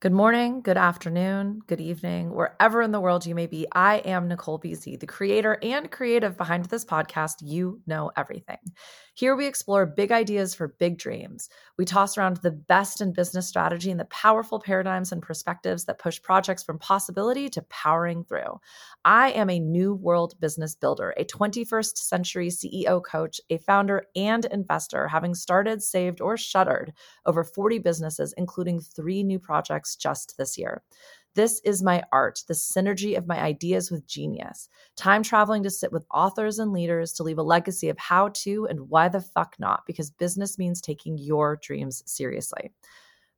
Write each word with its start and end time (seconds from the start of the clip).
Good 0.00 0.12
morning, 0.12 0.62
good 0.62 0.78
afternoon, 0.78 1.60
good 1.66 1.78
evening, 1.78 2.34
wherever 2.34 2.80
in 2.80 2.90
the 2.90 3.00
world 3.00 3.26
you 3.26 3.34
may 3.34 3.46
be. 3.46 3.66
I 3.70 3.96
am 3.96 4.28
Nicole 4.28 4.58
BZ, 4.58 4.98
the 4.98 5.06
creator 5.06 5.58
and 5.62 5.90
creative 5.90 6.38
behind 6.38 6.64
this 6.64 6.86
podcast, 6.86 7.42
You 7.42 7.82
Know 7.86 8.10
Everything. 8.16 8.56
Here 9.12 9.36
we 9.36 9.46
explore 9.46 9.84
big 9.84 10.10
ideas 10.10 10.54
for 10.54 10.68
big 10.78 10.96
dreams. 10.96 11.50
We 11.76 11.84
toss 11.84 12.16
around 12.16 12.38
the 12.38 12.50
best 12.50 13.02
in 13.02 13.12
business 13.12 13.46
strategy 13.46 13.90
and 13.90 14.00
the 14.00 14.06
powerful 14.06 14.58
paradigms 14.58 15.12
and 15.12 15.20
perspectives 15.20 15.84
that 15.84 15.98
push 15.98 16.22
projects 16.22 16.62
from 16.62 16.78
possibility 16.78 17.50
to 17.50 17.60
powering 17.68 18.24
through. 18.24 18.58
I 19.04 19.32
am 19.32 19.50
a 19.50 19.60
new 19.60 19.94
world 19.94 20.32
business 20.40 20.74
builder, 20.74 21.12
a 21.18 21.26
21st 21.26 21.98
century 21.98 22.48
CEO 22.48 23.04
coach, 23.04 23.38
a 23.50 23.58
founder 23.58 24.06
and 24.16 24.46
investor, 24.46 25.08
having 25.08 25.34
started, 25.34 25.82
saved, 25.82 26.22
or 26.22 26.38
shuttered 26.38 26.94
over 27.26 27.44
40 27.44 27.80
businesses, 27.80 28.32
including 28.38 28.80
three 28.80 29.22
new 29.22 29.38
projects 29.38 29.89
just 29.96 30.36
this 30.38 30.56
year. 30.58 30.82
This 31.34 31.60
is 31.64 31.82
my 31.82 32.02
art, 32.12 32.42
the 32.48 32.54
synergy 32.54 33.16
of 33.16 33.28
my 33.28 33.40
ideas 33.40 33.90
with 33.90 34.06
genius. 34.06 34.68
Time 34.96 35.22
traveling 35.22 35.62
to 35.62 35.70
sit 35.70 35.92
with 35.92 36.04
authors 36.12 36.58
and 36.58 36.72
leaders 36.72 37.12
to 37.14 37.22
leave 37.22 37.38
a 37.38 37.42
legacy 37.42 37.88
of 37.88 37.98
how 37.98 38.30
to 38.34 38.66
and 38.66 38.88
why 38.88 39.08
the 39.08 39.20
fuck 39.20 39.54
not, 39.58 39.84
because 39.86 40.10
business 40.10 40.58
means 40.58 40.80
taking 40.80 41.16
your 41.18 41.60
dreams 41.62 42.02
seriously. 42.04 42.72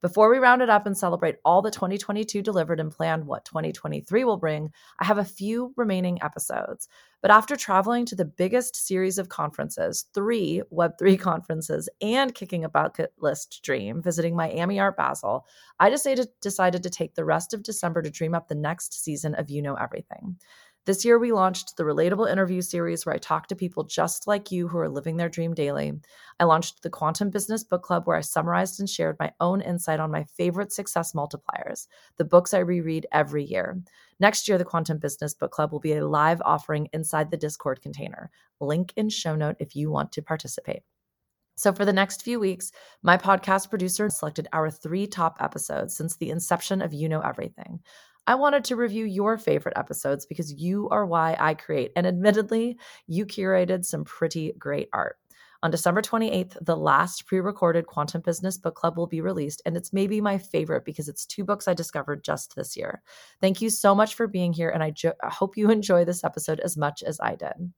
Before 0.02 0.28
we 0.28 0.38
round 0.38 0.62
it 0.62 0.68
up 0.68 0.84
and 0.84 0.98
celebrate 0.98 1.36
all 1.44 1.62
that 1.62 1.74
2022 1.74 2.42
delivered 2.42 2.80
and 2.80 2.90
plan 2.90 3.24
what 3.24 3.44
2023 3.44 4.24
will 4.24 4.36
bring, 4.36 4.72
I 4.98 5.04
have 5.04 5.18
a 5.18 5.24
few 5.24 5.72
remaining 5.76 6.20
episodes. 6.20 6.88
But 7.20 7.30
after 7.30 7.54
traveling 7.54 8.04
to 8.06 8.16
the 8.16 8.24
biggest 8.24 8.74
series 8.74 9.16
of 9.16 9.28
conferences, 9.28 10.06
three 10.12 10.60
Web3 10.72 11.20
conferences, 11.20 11.88
and 12.00 12.34
kicking 12.34 12.64
a 12.64 12.68
bucket 12.68 13.12
list 13.20 13.60
dream, 13.62 14.02
visiting 14.02 14.34
Miami 14.34 14.80
Art 14.80 14.96
Basel, 14.96 15.46
I 15.78 15.88
decided, 15.88 16.26
decided 16.40 16.82
to 16.82 16.90
take 16.90 17.14
the 17.14 17.24
rest 17.24 17.54
of 17.54 17.62
December 17.62 18.02
to 18.02 18.10
dream 18.10 18.34
up 18.34 18.48
the 18.48 18.56
next 18.56 19.04
season 19.04 19.36
of 19.36 19.50
You 19.50 19.62
Know 19.62 19.74
Everything. 19.74 20.36
This 20.84 21.04
year, 21.04 21.16
we 21.16 21.30
launched 21.30 21.76
the 21.76 21.84
Relatable 21.84 22.28
Interview 22.28 22.60
Series, 22.60 23.06
where 23.06 23.14
I 23.14 23.18
talk 23.18 23.46
to 23.46 23.54
people 23.54 23.84
just 23.84 24.26
like 24.26 24.50
you 24.50 24.66
who 24.66 24.78
are 24.78 24.88
living 24.88 25.16
their 25.16 25.28
dream 25.28 25.54
daily. 25.54 25.92
I 26.40 26.44
launched 26.44 26.82
the 26.82 26.90
Quantum 26.90 27.30
Business 27.30 27.62
Book 27.62 27.84
Club, 27.84 28.04
where 28.04 28.16
I 28.16 28.20
summarized 28.20 28.80
and 28.80 28.90
shared 28.90 29.16
my 29.20 29.30
own 29.38 29.60
insight 29.60 30.00
on 30.00 30.10
my 30.10 30.24
favorite 30.24 30.72
success 30.72 31.12
multipliers, 31.12 31.86
the 32.16 32.24
books 32.24 32.52
I 32.52 32.58
reread 32.58 33.06
every 33.12 33.44
year. 33.44 33.80
Next 34.18 34.48
year, 34.48 34.58
the 34.58 34.64
Quantum 34.64 34.98
Business 34.98 35.34
Book 35.34 35.52
Club 35.52 35.70
will 35.70 35.78
be 35.78 35.92
a 35.92 36.04
live 36.04 36.42
offering 36.44 36.88
inside 36.92 37.30
the 37.30 37.36
Discord 37.36 37.80
container. 37.80 38.32
Link 38.58 38.92
in 38.96 39.08
show 39.08 39.36
note 39.36 39.54
if 39.60 39.76
you 39.76 39.88
want 39.88 40.10
to 40.10 40.22
participate. 40.22 40.82
So, 41.54 41.72
for 41.72 41.84
the 41.84 41.92
next 41.92 42.22
few 42.22 42.40
weeks, 42.40 42.72
my 43.02 43.16
podcast 43.16 43.70
producer 43.70 44.10
selected 44.10 44.48
our 44.52 44.68
three 44.68 45.06
top 45.06 45.36
episodes 45.38 45.94
since 45.96 46.16
the 46.16 46.30
inception 46.30 46.82
of 46.82 46.92
You 46.92 47.08
Know 47.08 47.20
Everything. 47.20 47.80
I 48.26 48.36
wanted 48.36 48.64
to 48.64 48.76
review 48.76 49.04
your 49.04 49.36
favorite 49.36 49.76
episodes 49.76 50.26
because 50.26 50.52
you 50.52 50.88
are 50.90 51.04
why 51.04 51.36
I 51.38 51.54
create. 51.54 51.90
And 51.96 52.06
admittedly, 52.06 52.78
you 53.06 53.26
curated 53.26 53.84
some 53.84 54.04
pretty 54.04 54.52
great 54.58 54.88
art. 54.92 55.16
On 55.64 55.70
December 55.70 56.02
28th, 56.02 56.56
the 56.60 56.76
last 56.76 57.26
pre 57.26 57.38
recorded 57.40 57.86
Quantum 57.86 58.20
Business 58.20 58.58
Book 58.58 58.74
Club 58.74 58.96
will 58.96 59.06
be 59.06 59.20
released, 59.20 59.62
and 59.64 59.76
it's 59.76 59.92
maybe 59.92 60.20
my 60.20 60.36
favorite 60.36 60.84
because 60.84 61.08
it's 61.08 61.24
two 61.24 61.44
books 61.44 61.68
I 61.68 61.74
discovered 61.74 62.24
just 62.24 62.56
this 62.56 62.76
year. 62.76 63.00
Thank 63.40 63.60
you 63.62 63.70
so 63.70 63.94
much 63.94 64.14
for 64.14 64.26
being 64.26 64.52
here, 64.52 64.70
and 64.70 64.82
I, 64.82 64.90
jo- 64.90 65.14
I 65.22 65.28
hope 65.28 65.56
you 65.56 65.70
enjoy 65.70 66.04
this 66.04 66.24
episode 66.24 66.58
as 66.60 66.76
much 66.76 67.04
as 67.04 67.20
I 67.20 67.36
did. 67.36 67.72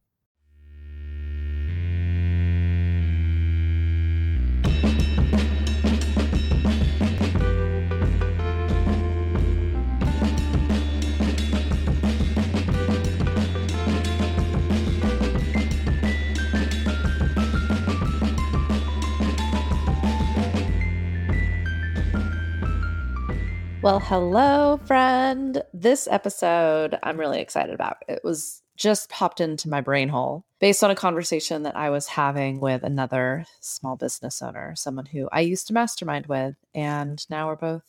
Well, 23.85 24.01
hello, 24.01 24.81
friend. 24.87 25.63
This 25.75 26.09
episode 26.11 26.99
I'm 27.03 27.21
really 27.21 27.43
excited 27.43 27.75
about. 27.75 27.99
It 28.09 28.23
was 28.25 28.63
just 28.79 29.11
popped 29.11 29.43
into 29.43 29.69
my 29.69 29.83
brain 29.83 30.09
hole 30.09 30.47
based 30.59 30.83
on 30.83 30.91
a 30.91 30.95
conversation 30.95 31.65
that 31.65 31.77
I 31.77 31.91
was 31.91 32.07
having 32.07 32.61
with 32.61 32.83
another 32.83 33.45
small 33.61 33.97
business 33.97 34.41
owner, 34.41 34.75
someone 34.75 35.05
who 35.05 35.29
I 35.31 35.41
used 35.41 35.67
to 35.67 35.75
mastermind 35.75 36.29
with, 36.29 36.55
and 36.75 37.23
now 37.29 37.49
we're 37.49 37.57
both 37.57 37.85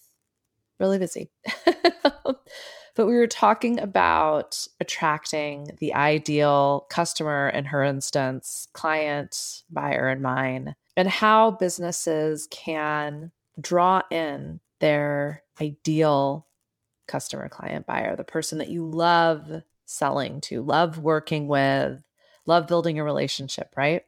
really 0.82 1.00
busy. 1.00 1.32
but 2.04 3.08
we 3.08 3.16
were 3.16 3.26
talking 3.26 3.80
about 3.80 4.68
attracting 4.82 5.78
the 5.80 5.94
ideal 5.94 6.88
customer, 6.90 7.48
in 7.48 7.64
her 7.64 7.84
instance, 7.84 8.68
client, 8.74 9.64
buyer, 9.70 10.10
and 10.10 10.22
mine, 10.22 10.76
and 10.98 11.08
how 11.08 11.52
businesses 11.52 12.50
can 12.52 13.32
draw 13.62 14.02
in 14.12 14.60
their 14.80 15.44
ideal 15.62 16.48
customer, 17.08 17.50
client, 17.50 17.86
buyer, 17.86 18.16
the 18.16 18.24
person 18.24 18.58
that 18.58 18.70
you 18.70 18.86
love 18.86 19.64
selling 19.86 20.42
to, 20.42 20.62
love 20.62 20.98
working 20.98 21.48
with, 21.48 22.02
love 22.46 22.68
building 22.68 23.00
a 23.00 23.04
relationship, 23.04 23.74
right? 23.78 24.04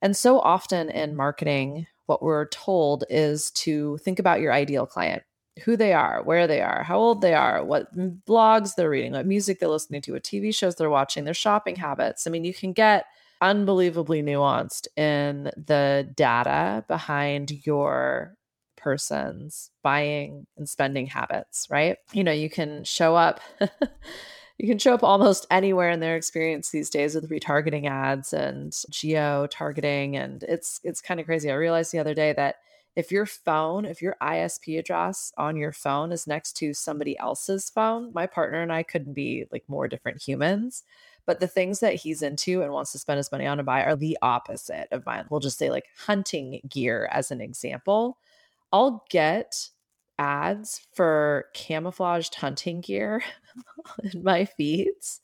And 0.00 0.16
so 0.16 0.40
often 0.40 0.90
in 0.90 1.16
marketing, 1.16 1.86
what 2.06 2.22
we're 2.22 2.48
told 2.48 3.04
is 3.08 3.50
to 3.52 3.98
think 3.98 4.18
about 4.18 4.40
your 4.40 4.52
ideal 4.52 4.86
client, 4.86 5.22
who 5.64 5.76
they 5.76 5.92
are, 5.92 6.22
where 6.24 6.46
they 6.46 6.60
are, 6.60 6.82
how 6.82 6.98
old 6.98 7.20
they 7.20 7.34
are, 7.34 7.64
what 7.64 7.94
blogs 8.26 8.74
they're 8.74 8.90
reading, 8.90 9.12
what 9.12 9.26
music 9.26 9.60
they're 9.60 9.68
listening 9.68 10.02
to, 10.02 10.12
what 10.12 10.24
TV 10.24 10.54
shows 10.54 10.74
they're 10.74 10.90
watching, 10.90 11.24
their 11.24 11.34
shopping 11.34 11.76
habits. 11.76 12.26
I 12.26 12.30
mean, 12.30 12.44
you 12.44 12.54
can 12.54 12.72
get 12.72 13.06
unbelievably 13.40 14.22
nuanced 14.22 14.86
in 14.96 15.50
the 15.56 16.08
data 16.16 16.84
behind 16.88 17.66
your 17.66 18.36
person's 18.82 19.70
buying 19.82 20.46
and 20.56 20.68
spending 20.68 21.06
habits, 21.06 21.66
right? 21.70 21.96
You 22.12 22.24
know, 22.24 22.32
you 22.32 22.50
can 22.50 22.84
show 22.84 23.14
up 23.14 23.40
you 24.58 24.68
can 24.68 24.78
show 24.78 24.94
up 24.94 25.02
almost 25.02 25.46
anywhere 25.50 25.90
in 25.90 26.00
their 26.00 26.16
experience 26.16 26.70
these 26.70 26.90
days 26.90 27.14
with 27.14 27.30
retargeting 27.30 27.88
ads 27.88 28.32
and 28.32 28.76
geo 28.90 29.46
targeting 29.46 30.16
and 30.16 30.42
it's 30.44 30.80
it's 30.84 31.00
kind 31.00 31.20
of 31.20 31.26
crazy. 31.26 31.50
I 31.50 31.54
realized 31.54 31.92
the 31.92 31.98
other 31.98 32.14
day 32.14 32.32
that 32.34 32.56
if 32.94 33.10
your 33.10 33.24
phone, 33.24 33.84
if 33.86 34.02
your 34.02 34.16
ISP 34.22 34.78
address 34.78 35.32
on 35.38 35.56
your 35.56 35.72
phone 35.72 36.12
is 36.12 36.26
next 36.26 36.52
to 36.58 36.74
somebody 36.74 37.18
else's 37.18 37.70
phone, 37.70 38.12
my 38.12 38.26
partner 38.26 38.60
and 38.60 38.72
I 38.72 38.82
couldn't 38.82 39.14
be 39.14 39.46
like 39.50 39.64
more 39.66 39.88
different 39.88 40.22
humans. 40.22 40.84
But 41.24 41.40
the 41.40 41.46
things 41.46 41.80
that 41.80 41.94
he's 41.94 42.22
into 42.22 42.62
and 42.62 42.72
wants 42.72 42.92
to 42.92 42.98
spend 42.98 43.16
his 43.16 43.32
money 43.32 43.46
on 43.46 43.58
to 43.58 43.62
buy 43.62 43.82
are 43.84 43.96
the 43.96 44.18
opposite 44.22 44.88
of 44.90 45.06
mine. 45.06 45.24
We'll 45.30 45.40
just 45.40 45.58
say 45.58 45.70
like 45.70 45.86
hunting 45.96 46.60
gear 46.68 47.08
as 47.12 47.30
an 47.30 47.40
example. 47.40 48.18
I'll 48.72 49.04
get 49.10 49.68
ads 50.18 50.86
for 50.94 51.46
camouflaged 51.54 52.36
hunting 52.36 52.80
gear 52.80 53.22
in 54.12 54.22
my 54.22 54.44
feeds 54.44 55.20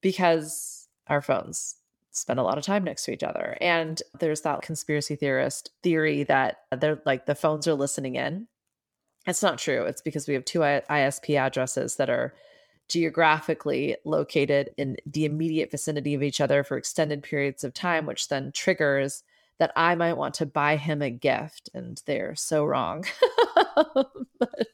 because 0.00 0.88
our 1.06 1.22
phones 1.22 1.76
spend 2.10 2.38
a 2.38 2.42
lot 2.42 2.58
of 2.58 2.64
time 2.64 2.84
next 2.84 3.04
to 3.04 3.12
each 3.12 3.22
other. 3.22 3.56
And 3.60 4.00
there's 4.20 4.42
that 4.42 4.62
conspiracy 4.62 5.16
theorist 5.16 5.70
theory 5.82 6.24
that 6.24 6.58
they're 6.78 7.00
like 7.06 7.26
the 7.26 7.34
phones 7.34 7.66
are 7.66 7.74
listening 7.74 8.16
in. 8.16 8.48
It's 9.26 9.42
not 9.42 9.58
true. 9.58 9.84
It's 9.84 10.02
because 10.02 10.26
we 10.26 10.34
have 10.34 10.44
two 10.44 10.60
ISP 10.60 11.38
addresses 11.38 11.96
that 11.96 12.10
are 12.10 12.34
geographically 12.88 13.96
located 14.04 14.70
in 14.78 14.96
the 15.04 15.26
immediate 15.26 15.70
vicinity 15.70 16.14
of 16.14 16.22
each 16.22 16.40
other 16.40 16.64
for 16.64 16.78
extended 16.78 17.22
periods 17.22 17.62
of 17.62 17.74
time, 17.74 18.06
which 18.06 18.28
then 18.28 18.50
triggers 18.54 19.22
that 19.58 19.72
I 19.76 19.94
might 19.94 20.16
want 20.16 20.34
to 20.34 20.46
buy 20.46 20.76
him 20.76 21.02
a 21.02 21.10
gift. 21.10 21.70
And 21.74 22.00
they're 22.06 22.34
so 22.34 22.64
wrong. 22.64 23.04
but 24.38 24.68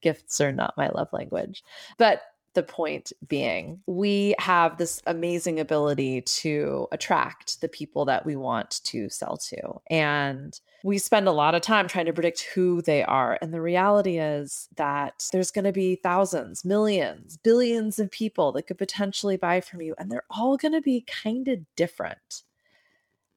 gifts 0.00 0.40
are 0.40 0.52
not 0.52 0.76
my 0.76 0.88
love 0.88 1.08
language. 1.12 1.62
But 1.98 2.22
the 2.54 2.62
point 2.62 3.12
being, 3.26 3.80
we 3.86 4.34
have 4.38 4.78
this 4.78 5.02
amazing 5.06 5.60
ability 5.60 6.22
to 6.22 6.86
attract 6.92 7.60
the 7.60 7.68
people 7.68 8.04
that 8.04 8.24
we 8.24 8.36
want 8.36 8.80
to 8.84 9.08
sell 9.08 9.36
to. 9.36 9.80
And 9.90 10.58
we 10.84 10.98
spend 10.98 11.26
a 11.26 11.32
lot 11.32 11.54
of 11.54 11.62
time 11.62 11.88
trying 11.88 12.06
to 12.06 12.12
predict 12.12 12.42
who 12.54 12.80
they 12.80 13.02
are. 13.02 13.38
And 13.42 13.52
the 13.52 13.60
reality 13.60 14.18
is 14.18 14.68
that 14.76 15.28
there's 15.32 15.50
going 15.50 15.64
to 15.64 15.72
be 15.72 15.96
thousands, 15.96 16.64
millions, 16.64 17.36
billions 17.38 17.98
of 17.98 18.10
people 18.10 18.52
that 18.52 18.66
could 18.66 18.78
potentially 18.78 19.36
buy 19.36 19.60
from 19.60 19.82
you, 19.82 19.94
and 19.98 20.10
they're 20.10 20.24
all 20.30 20.56
going 20.56 20.72
to 20.72 20.80
be 20.80 21.00
kind 21.02 21.48
of 21.48 21.58
different. 21.76 22.44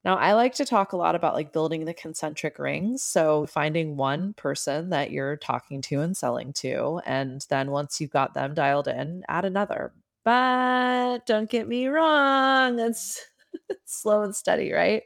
Now, 0.07 0.15
I 0.15 0.35
like 0.35 0.55
to 0.55 0.65
talk 0.65 0.93
a 0.93 0.97
lot 0.97 1.15
about 1.15 1.33
like 1.33 1.51
building 1.51 1.83
the 1.83 1.93
concentric 1.93 2.59
rings. 2.59 3.03
So, 3.03 3.45
finding 3.45 3.97
one 3.97 4.33
person 4.35 4.89
that 4.91 5.11
you're 5.11 5.35
talking 5.35 5.81
to 5.81 5.99
and 5.99 6.15
selling 6.15 6.53
to. 6.53 7.01
And 7.05 7.45
then 7.49 7.71
once 7.71 7.99
you've 7.99 8.11
got 8.11 8.33
them 8.33 8.53
dialed 8.53 8.87
in, 8.87 9.25
add 9.27 9.43
another. 9.43 9.91
But 10.23 11.25
don't 11.25 11.49
get 11.49 11.67
me 11.67 11.87
wrong, 11.87 12.79
it's 12.79 13.21
slow 13.85 14.23
and 14.23 14.33
steady, 14.35 14.71
right? 14.71 15.03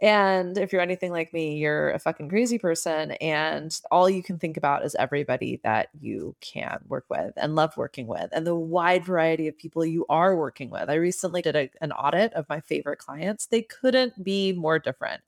And 0.00 0.56
if 0.56 0.72
you're 0.72 0.82
anything 0.82 1.10
like 1.10 1.32
me, 1.32 1.56
you're 1.56 1.90
a 1.90 1.98
fucking 1.98 2.28
crazy 2.28 2.58
person. 2.58 3.12
And 3.12 3.76
all 3.90 4.08
you 4.08 4.22
can 4.22 4.38
think 4.38 4.56
about 4.56 4.84
is 4.84 4.94
everybody 4.94 5.60
that 5.64 5.88
you 6.00 6.36
can 6.40 6.78
work 6.86 7.04
with 7.10 7.32
and 7.36 7.56
love 7.56 7.76
working 7.76 8.06
with, 8.06 8.28
and 8.32 8.46
the 8.46 8.54
wide 8.54 9.04
variety 9.04 9.48
of 9.48 9.58
people 9.58 9.84
you 9.84 10.06
are 10.08 10.36
working 10.36 10.70
with. 10.70 10.88
I 10.88 10.94
recently 10.94 11.42
did 11.42 11.56
a, 11.56 11.70
an 11.80 11.92
audit 11.92 12.32
of 12.34 12.48
my 12.48 12.60
favorite 12.60 12.98
clients. 12.98 13.46
They 13.46 13.62
couldn't 13.62 14.22
be 14.22 14.52
more 14.52 14.78
different. 14.78 15.22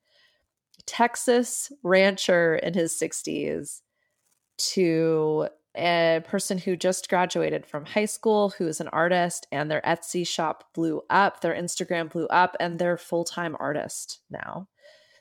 Texas 0.86 1.72
rancher 1.82 2.56
in 2.56 2.74
his 2.74 2.92
60s 2.92 3.80
to 4.58 5.48
a 5.76 6.22
person 6.26 6.58
who 6.58 6.76
just 6.76 7.08
graduated 7.08 7.64
from 7.64 7.84
high 7.84 8.06
school 8.06 8.50
who 8.50 8.66
is 8.66 8.80
an 8.80 8.88
artist 8.88 9.46
and 9.52 9.70
their 9.70 9.80
Etsy 9.82 10.26
shop 10.26 10.64
blew 10.74 11.02
up, 11.10 11.40
their 11.40 11.54
Instagram 11.54 12.10
blew 12.10 12.26
up, 12.26 12.56
and 12.58 12.78
they're 12.78 12.96
full 12.96 13.24
time 13.24 13.56
artist 13.60 14.20
now. 14.30 14.68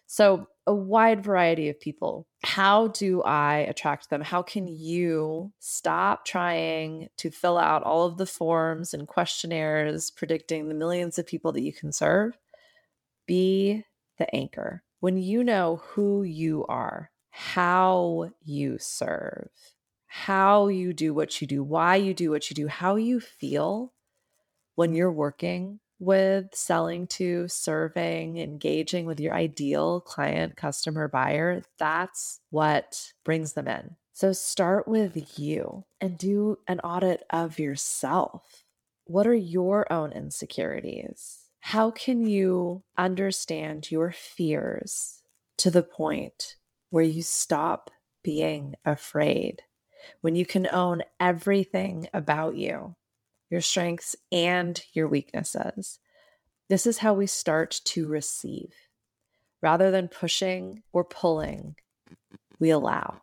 So, 0.07 0.47
a 0.65 0.73
wide 0.73 1.23
variety 1.23 1.69
of 1.69 1.79
people. 1.79 2.27
How 2.43 2.87
do 2.87 3.21
I 3.21 3.57
attract 3.57 4.09
them? 4.09 4.21
How 4.21 4.41
can 4.41 4.67
you 4.67 5.51
stop 5.59 6.25
trying 6.25 7.09
to 7.17 7.29
fill 7.29 7.57
out 7.57 7.83
all 7.83 8.05
of 8.05 8.17
the 8.17 8.25
forms 8.25 8.93
and 8.93 9.07
questionnaires 9.07 10.09
predicting 10.09 10.67
the 10.67 10.75
millions 10.75 11.19
of 11.19 11.27
people 11.27 11.51
that 11.51 11.61
you 11.61 11.73
can 11.73 11.91
serve? 11.91 12.37
Be 13.27 13.83
the 14.17 14.33
anchor. 14.35 14.83
When 14.99 15.17
you 15.17 15.43
know 15.43 15.81
who 15.83 16.23
you 16.23 16.65
are, 16.67 17.11
how 17.29 18.31
you 18.43 18.77
serve, 18.79 19.49
how 20.09 20.67
you 20.67 20.91
do 20.91 21.13
what 21.13 21.39
you 21.39 21.47
do, 21.47 21.63
why 21.63 21.95
you 21.95 22.13
do 22.15 22.31
what 22.31 22.49
you 22.49 22.55
do, 22.55 22.67
how 22.67 22.95
you 22.95 23.19
feel 23.19 23.93
when 24.75 24.93
you're 24.93 25.11
working 25.11 25.79
with 25.99 26.47
selling 26.53 27.05
to, 27.05 27.47
serving, 27.47 28.37
engaging 28.37 29.05
with 29.05 29.19
your 29.19 29.33
ideal 29.35 30.01
client, 30.01 30.55
customer, 30.55 31.07
buyer, 31.07 31.61
that's 31.77 32.39
what 32.49 33.11
brings 33.23 33.53
them 33.53 33.67
in. 33.67 33.95
So 34.13 34.33
start 34.33 34.87
with 34.87 35.37
you 35.39 35.85
and 36.01 36.17
do 36.17 36.57
an 36.67 36.79
audit 36.79 37.23
of 37.29 37.59
yourself. 37.59 38.63
What 39.05 39.27
are 39.27 39.33
your 39.35 39.91
own 39.91 40.11
insecurities? 40.11 41.39
How 41.59 41.91
can 41.91 42.25
you 42.25 42.83
understand 42.97 43.91
your 43.91 44.11
fears 44.11 45.21
to 45.57 45.69
the 45.69 45.83
point 45.83 46.55
where 46.89 47.03
you 47.03 47.21
stop 47.21 47.91
being 48.23 48.75
afraid 48.85 49.61
when 50.21 50.35
you 50.35 50.45
can 50.45 50.67
own 50.71 51.03
everything 51.19 52.07
about 52.13 52.55
you, 52.55 52.95
your 53.49 53.61
strengths 53.61 54.15
and 54.31 54.81
your 54.93 55.07
weaknesses. 55.07 55.99
This 56.69 56.85
is 56.85 56.99
how 56.99 57.13
we 57.13 57.27
start 57.27 57.81
to 57.85 58.07
receive. 58.07 58.73
Rather 59.61 59.91
than 59.91 60.07
pushing 60.07 60.83
or 60.93 61.03
pulling, 61.03 61.75
we 62.59 62.69
allow 62.69 63.21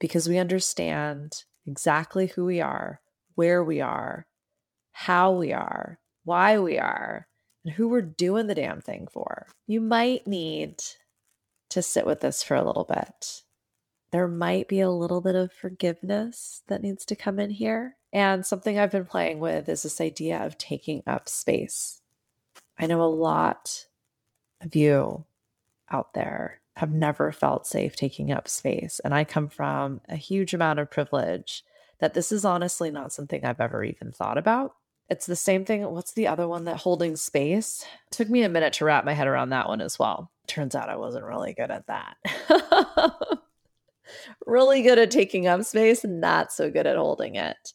because 0.00 0.28
we 0.28 0.38
understand 0.38 1.44
exactly 1.66 2.26
who 2.26 2.44
we 2.44 2.60
are, 2.60 3.00
where 3.34 3.62
we 3.62 3.80
are, 3.80 4.26
how 4.92 5.32
we 5.32 5.52
are, 5.52 5.98
why 6.24 6.58
we 6.58 6.78
are, 6.78 7.28
and 7.64 7.74
who 7.74 7.88
we're 7.88 8.02
doing 8.02 8.46
the 8.46 8.54
damn 8.54 8.80
thing 8.80 9.06
for. 9.10 9.46
You 9.66 9.80
might 9.80 10.26
need 10.26 10.82
to 11.70 11.82
sit 11.82 12.06
with 12.06 12.20
this 12.20 12.42
for 12.42 12.54
a 12.54 12.64
little 12.64 12.84
bit 12.84 13.42
there 14.16 14.26
might 14.26 14.66
be 14.66 14.80
a 14.80 14.90
little 14.90 15.20
bit 15.20 15.34
of 15.34 15.52
forgiveness 15.52 16.62
that 16.68 16.80
needs 16.80 17.04
to 17.04 17.14
come 17.14 17.38
in 17.38 17.50
here. 17.50 17.96
And 18.14 18.46
something 18.46 18.78
I've 18.78 18.90
been 18.90 19.04
playing 19.04 19.40
with 19.40 19.68
is 19.68 19.82
this 19.82 20.00
idea 20.00 20.42
of 20.42 20.56
taking 20.56 21.02
up 21.06 21.28
space. 21.28 22.00
I 22.78 22.86
know 22.86 23.02
a 23.02 23.04
lot 23.04 23.84
of 24.62 24.74
you 24.74 25.26
out 25.90 26.14
there 26.14 26.62
have 26.78 26.90
never 26.90 27.30
felt 27.30 27.66
safe 27.66 27.94
taking 27.94 28.32
up 28.32 28.48
space. 28.48 29.02
And 29.04 29.14
I 29.14 29.24
come 29.24 29.50
from 29.50 30.00
a 30.08 30.16
huge 30.16 30.54
amount 30.54 30.78
of 30.78 30.90
privilege 30.90 31.62
that 31.98 32.14
this 32.14 32.32
is 32.32 32.46
honestly 32.46 32.90
not 32.90 33.12
something 33.12 33.44
I've 33.44 33.60
ever 33.60 33.84
even 33.84 34.12
thought 34.12 34.38
about. 34.38 34.76
It's 35.10 35.26
the 35.26 35.36
same 35.36 35.66
thing. 35.66 35.82
What's 35.90 36.12
the 36.12 36.26
other 36.26 36.48
one 36.48 36.64
that 36.64 36.78
holding 36.78 37.16
space? 37.16 37.84
Took 38.12 38.30
me 38.30 38.44
a 38.44 38.48
minute 38.48 38.72
to 38.74 38.86
wrap 38.86 39.04
my 39.04 39.12
head 39.12 39.26
around 39.26 39.50
that 39.50 39.68
one 39.68 39.82
as 39.82 39.98
well. 39.98 40.30
Turns 40.46 40.74
out 40.74 40.88
I 40.88 40.96
wasn't 40.96 41.26
really 41.26 41.52
good 41.52 41.70
at 41.70 41.86
that. 41.88 42.16
really 44.46 44.82
good 44.82 44.98
at 44.98 45.10
taking 45.10 45.46
up 45.46 45.64
space, 45.64 46.04
and 46.04 46.20
not 46.20 46.52
so 46.52 46.70
good 46.70 46.86
at 46.86 46.96
holding 46.96 47.36
it. 47.36 47.72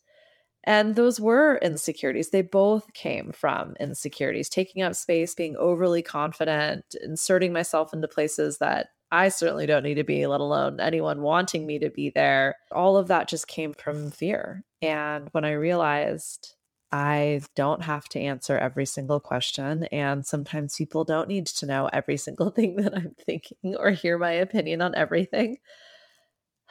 And 0.64 0.96
those 0.96 1.20
were 1.20 1.58
insecurities. 1.58 2.30
They 2.30 2.44
both 2.44 2.94
came 2.94 3.32
from 3.32 3.76
insecurities, 3.80 4.50
taking 4.50 4.84
up 4.84 4.96
space, 4.96 5.34
being 5.34 5.56
overly 5.58 6.04
confident, 6.04 6.96
inserting 7.04 7.52
myself 7.52 7.94
into 7.94 8.08
places 8.08 8.60
that 8.60 8.90
I 9.12 9.30
certainly 9.30 9.66
don't 9.66 9.84
need 9.84 9.96
to 9.96 10.04
be, 10.04 10.26
let 10.26 10.40
alone 10.40 10.80
anyone 10.80 11.22
wanting 11.22 11.66
me 11.66 11.80
to 11.80 11.90
be 11.90 12.12
there. 12.12 12.56
All 12.72 12.96
of 12.96 13.08
that 13.08 13.28
just 13.28 13.48
came 13.48 13.74
from 13.74 14.12
fear. 14.12 14.64
And 14.82 15.30
when 15.32 15.44
I 15.44 15.52
realized 15.54 16.56
I 16.94 17.42
don't 17.56 17.84
have 17.84 18.08
to 18.10 18.20
answer 18.20 18.58
every 18.58 18.86
single 18.86 19.20
question, 19.20 19.86
and 19.86 20.26
sometimes 20.26 20.76
people 20.76 21.04
don't 21.04 21.28
need 21.28 21.48
to 21.48 21.66
know 21.66 21.90
every 21.92 22.18
single 22.18 22.50
thing 22.52 22.76
that 22.78 22.96
I'm 22.96 23.16
thinking 23.26 23.76
or 23.78 23.92
hear 23.92 24.18
my 24.18 24.32
opinion 24.32 24.82
on 24.82 24.96
everything. 24.96 25.58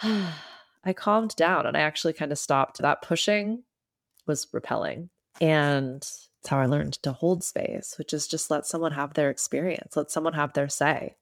I 0.84 0.92
calmed 0.94 1.36
down 1.36 1.66
and 1.66 1.76
I 1.76 1.80
actually 1.80 2.12
kind 2.12 2.32
of 2.32 2.38
stopped. 2.38 2.78
That 2.78 3.02
pushing 3.02 3.64
was 4.26 4.48
repelling. 4.52 5.10
And 5.40 5.96
it's 5.96 6.48
how 6.48 6.58
I 6.58 6.66
learned 6.66 6.94
to 7.02 7.12
hold 7.12 7.44
space, 7.44 7.94
which 7.98 8.12
is 8.12 8.26
just 8.26 8.50
let 8.50 8.66
someone 8.66 8.92
have 8.92 9.14
their 9.14 9.30
experience, 9.30 9.96
let 9.96 10.10
someone 10.10 10.34
have 10.34 10.52
their 10.52 10.68
say. 10.68 11.16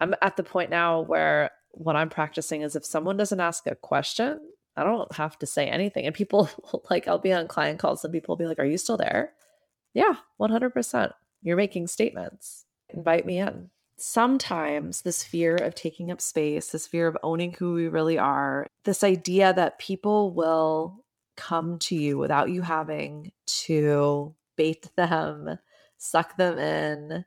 I'm 0.00 0.14
at 0.22 0.36
the 0.36 0.42
point 0.42 0.70
now 0.70 1.00
where 1.00 1.50
what 1.72 1.96
I'm 1.96 2.08
practicing 2.08 2.62
is 2.62 2.74
if 2.74 2.84
someone 2.84 3.16
doesn't 3.16 3.40
ask 3.40 3.66
a 3.66 3.74
question, 3.74 4.40
I 4.76 4.84
don't 4.84 5.12
have 5.12 5.38
to 5.40 5.46
say 5.46 5.66
anything. 5.66 6.06
And 6.06 6.14
people 6.14 6.48
like, 6.90 7.08
I'll 7.08 7.18
be 7.18 7.32
on 7.32 7.48
client 7.48 7.78
calls 7.78 8.04
and 8.04 8.12
people 8.12 8.32
will 8.32 8.38
be 8.38 8.46
like, 8.46 8.58
Are 8.58 8.64
you 8.64 8.78
still 8.78 8.96
there? 8.96 9.32
Yeah, 9.92 10.14
100%. 10.40 11.12
You're 11.42 11.56
making 11.56 11.88
statements. 11.88 12.64
Invite 12.90 13.26
me 13.26 13.38
in 13.38 13.70
sometimes 14.00 15.02
this 15.02 15.22
fear 15.22 15.56
of 15.56 15.74
taking 15.74 16.10
up 16.10 16.20
space, 16.20 16.68
this 16.68 16.86
fear 16.86 17.06
of 17.06 17.18
owning 17.22 17.52
who 17.52 17.74
we 17.74 17.88
really 17.88 18.18
are, 18.18 18.66
this 18.84 19.04
idea 19.04 19.52
that 19.52 19.78
people 19.78 20.32
will 20.32 21.04
come 21.36 21.78
to 21.78 21.94
you 21.94 22.18
without 22.18 22.50
you 22.50 22.62
having 22.62 23.32
to 23.46 24.34
bait 24.56 24.88
them, 24.96 25.58
suck 25.98 26.36
them 26.36 26.58
in, 26.58 27.24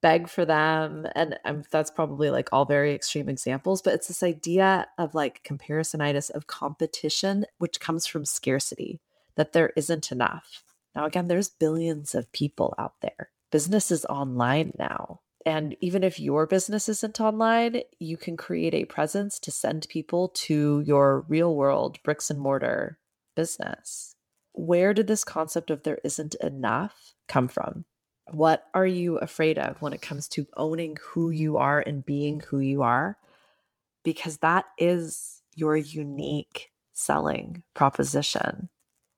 beg 0.00 0.28
for 0.28 0.44
them. 0.44 1.06
And 1.14 1.38
um, 1.44 1.62
that's 1.70 1.90
probably 1.90 2.30
like 2.30 2.48
all 2.52 2.64
very 2.64 2.94
extreme 2.94 3.28
examples, 3.28 3.82
but 3.82 3.94
it's 3.94 4.08
this 4.08 4.22
idea 4.22 4.86
of 4.98 5.14
like 5.14 5.42
comparisonitis, 5.44 6.30
of 6.30 6.46
competition, 6.46 7.46
which 7.58 7.80
comes 7.80 8.06
from 8.06 8.24
scarcity, 8.24 9.00
that 9.36 9.52
there 9.52 9.72
isn't 9.76 10.12
enough. 10.12 10.64
Now, 10.94 11.04
again, 11.04 11.28
there's 11.28 11.48
billions 11.48 12.14
of 12.14 12.30
people 12.32 12.74
out 12.78 12.94
there. 13.02 13.30
Business 13.50 13.90
is 13.90 14.04
online 14.06 14.72
now 14.78 15.20
and 15.46 15.76
even 15.80 16.02
if 16.02 16.18
your 16.18 16.46
business 16.46 16.88
isn't 16.88 17.20
online, 17.20 17.82
you 17.98 18.16
can 18.16 18.36
create 18.36 18.74
a 18.74 18.84
presence 18.84 19.38
to 19.40 19.50
send 19.50 19.86
people 19.88 20.28
to 20.30 20.80
your 20.80 21.24
real 21.28 21.54
world 21.54 22.02
bricks 22.02 22.30
and 22.30 22.40
mortar 22.40 22.98
business. 23.36 24.14
Where 24.52 24.92
did 24.92 25.06
this 25.06 25.24
concept 25.24 25.70
of 25.70 25.82
there 25.82 26.00
isn't 26.02 26.34
enough 26.36 27.14
come 27.28 27.48
from? 27.48 27.84
What 28.30 28.64
are 28.74 28.86
you 28.86 29.16
afraid 29.18 29.58
of 29.58 29.80
when 29.80 29.92
it 29.92 30.02
comes 30.02 30.28
to 30.28 30.46
owning 30.56 30.96
who 31.00 31.30
you 31.30 31.56
are 31.56 31.80
and 31.80 32.04
being 32.04 32.40
who 32.40 32.58
you 32.58 32.82
are? 32.82 33.16
Because 34.04 34.38
that 34.38 34.66
is 34.76 35.42
your 35.54 35.76
unique 35.76 36.72
selling 36.92 37.62
proposition. 37.74 38.68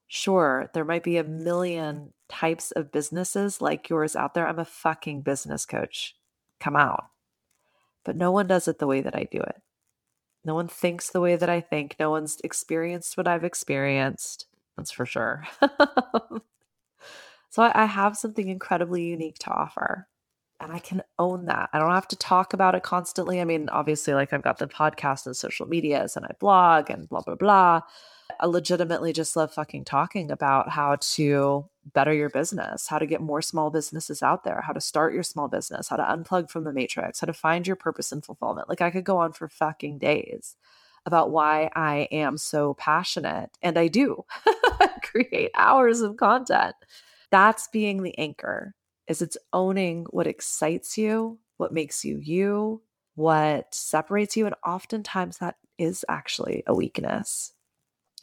Sure, 0.06 0.70
there 0.74 0.84
might 0.84 1.02
be 1.02 1.16
a 1.16 1.24
million 1.24 2.12
types 2.30 2.70
of 2.70 2.92
businesses 2.92 3.60
like 3.60 3.88
yours 3.88 4.16
out 4.16 4.34
there. 4.34 4.46
I'm 4.46 4.58
a 4.58 4.64
fucking 4.64 5.22
business 5.22 5.66
coach 5.66 6.16
come 6.60 6.76
out. 6.76 7.06
But 8.04 8.16
no 8.16 8.30
one 8.32 8.46
does 8.46 8.68
it 8.68 8.78
the 8.78 8.87
way 8.87 9.00
that 9.02 9.16
I 9.16 9.25
do 9.30 9.38
it. 9.38 9.60
No 10.44 10.54
one 10.54 10.68
thinks 10.68 11.10
the 11.10 11.20
way 11.20 11.37
that 11.37 11.50
I 11.50 11.60
think. 11.60 11.96
No 11.99 12.10
one's 12.10 12.38
experienced 12.42 13.16
what 13.16 13.28
I've 13.28 13.44
experienced. 13.44 14.46
That's 14.76 14.90
for 14.90 15.04
sure. 15.04 15.44
so 17.50 17.62
I, 17.62 17.82
I 17.82 17.84
have 17.84 18.16
something 18.16 18.49
incredibly 18.49 19.04
unique 19.04 19.38
to 19.40 19.50
offer. 19.50 20.06
And 20.60 20.72
I 20.72 20.78
can 20.78 21.02
own 21.18 21.46
that. 21.46 21.70
I 21.72 21.78
don't 21.78 21.90
have 21.90 22.08
to 22.08 22.16
talk 22.16 22.52
about 22.52 22.75
it 22.75 22.82
constantly. 22.82 23.40
I 23.40 23.44
mean, 23.44 23.68
obviously, 23.70 24.14
like 24.14 24.32
I've 24.32 24.42
got 24.42 24.58
the 24.58 24.66
podcast 24.66 25.26
and 25.26 25.37
social 25.37 25.66
medias 25.66 26.16
and 26.16 26.26
I 26.26 26.32
blog 26.38 26.90
and 26.90 27.08
blah, 27.08 27.22
blah, 27.22 27.34
blah. 27.34 27.80
I 28.38 28.46
legitimately 28.46 29.12
just 29.12 29.37
love 29.37 29.52
fucking 29.52 29.84
talking 29.84 30.30
about 30.30 30.68
how 30.68 30.96
to 31.00 31.66
better 31.92 32.12
your 32.12 32.28
business, 32.28 32.87
how 32.87 32.99
to 32.99 33.06
get 33.06 33.20
more 33.20 33.42
small 33.42 33.70
businesses 33.70 34.22
out 34.22 34.44
there, 34.44 34.60
how 34.60 34.72
to 34.72 34.80
start 34.80 35.14
your 35.14 35.22
small 35.22 35.49
business, 35.49 35.88
how 35.88 35.96
to 35.96 36.02
unplug 36.02 36.50
from 36.50 36.64
the 36.64 36.72
matrix, 36.72 37.20
how 37.20 37.26
to 37.26 37.32
find 37.32 37.66
your 37.66 37.76
purpose 37.76 38.12
and 38.12 38.25
fulfillment. 38.25 38.68
Like 38.68 38.80
I 38.80 38.90
could 38.90 39.04
go 39.04 39.18
on 39.18 39.32
for 39.32 39.49
fucking 39.49 39.99
days 39.99 40.56
about 41.06 41.30
why 41.30 41.70
I 41.75 42.08
am 42.12 42.37
so 42.37 42.75
passionate. 42.75 43.50
And 43.62 43.78
I 43.78 43.88
do 43.88 44.25
create 45.02 45.50
hours 45.54 46.00
of 46.00 46.16
content. 46.16 46.76
That's 47.30 47.68
being 47.68 48.02
the 48.02 48.16
anchor 48.18 48.75
is 49.08 49.22
it's 49.22 49.38
owning 49.52 50.06
what 50.10 50.26
excites 50.26 50.99
you, 50.99 51.38
what 51.56 51.72
makes 51.72 52.04
you 52.04 52.18
you, 52.18 52.82
what 53.14 53.75
separates 53.75 54.37
you. 54.37 54.46
And 54.46 54.54
oftentimes 54.64 55.38
that 55.38 55.56
is 55.78 56.04
actually 56.08 56.62
a 56.66 56.75
weakness. 56.75 57.52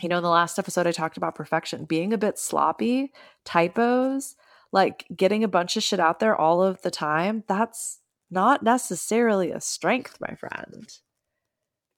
You 0.02 0.10
know, 0.10 0.18
in 0.18 0.24
the 0.24 0.30
last 0.30 0.60
episode, 0.60 0.86
I 0.86 0.92
talked 0.92 1.18
about 1.18 1.36
perfection, 1.36 1.86
being 1.86 2.14
a 2.14 2.18
bit 2.18 2.38
sloppy, 2.38 3.12
typos, 3.46 4.36
like 4.72 5.06
getting 5.16 5.44
a 5.44 5.48
bunch 5.48 5.76
of 5.76 5.84
shit 5.84 6.00
out 6.00 6.20
there 6.20 6.36
all 6.36 6.62
of 6.62 6.82
the 6.84 6.92
time. 6.92 7.44
That's 7.48 8.00
not 8.30 8.62
necessarily 8.62 9.52
a 9.52 9.62
strength, 9.62 10.18
my 10.20 10.36
friend. 10.36 10.88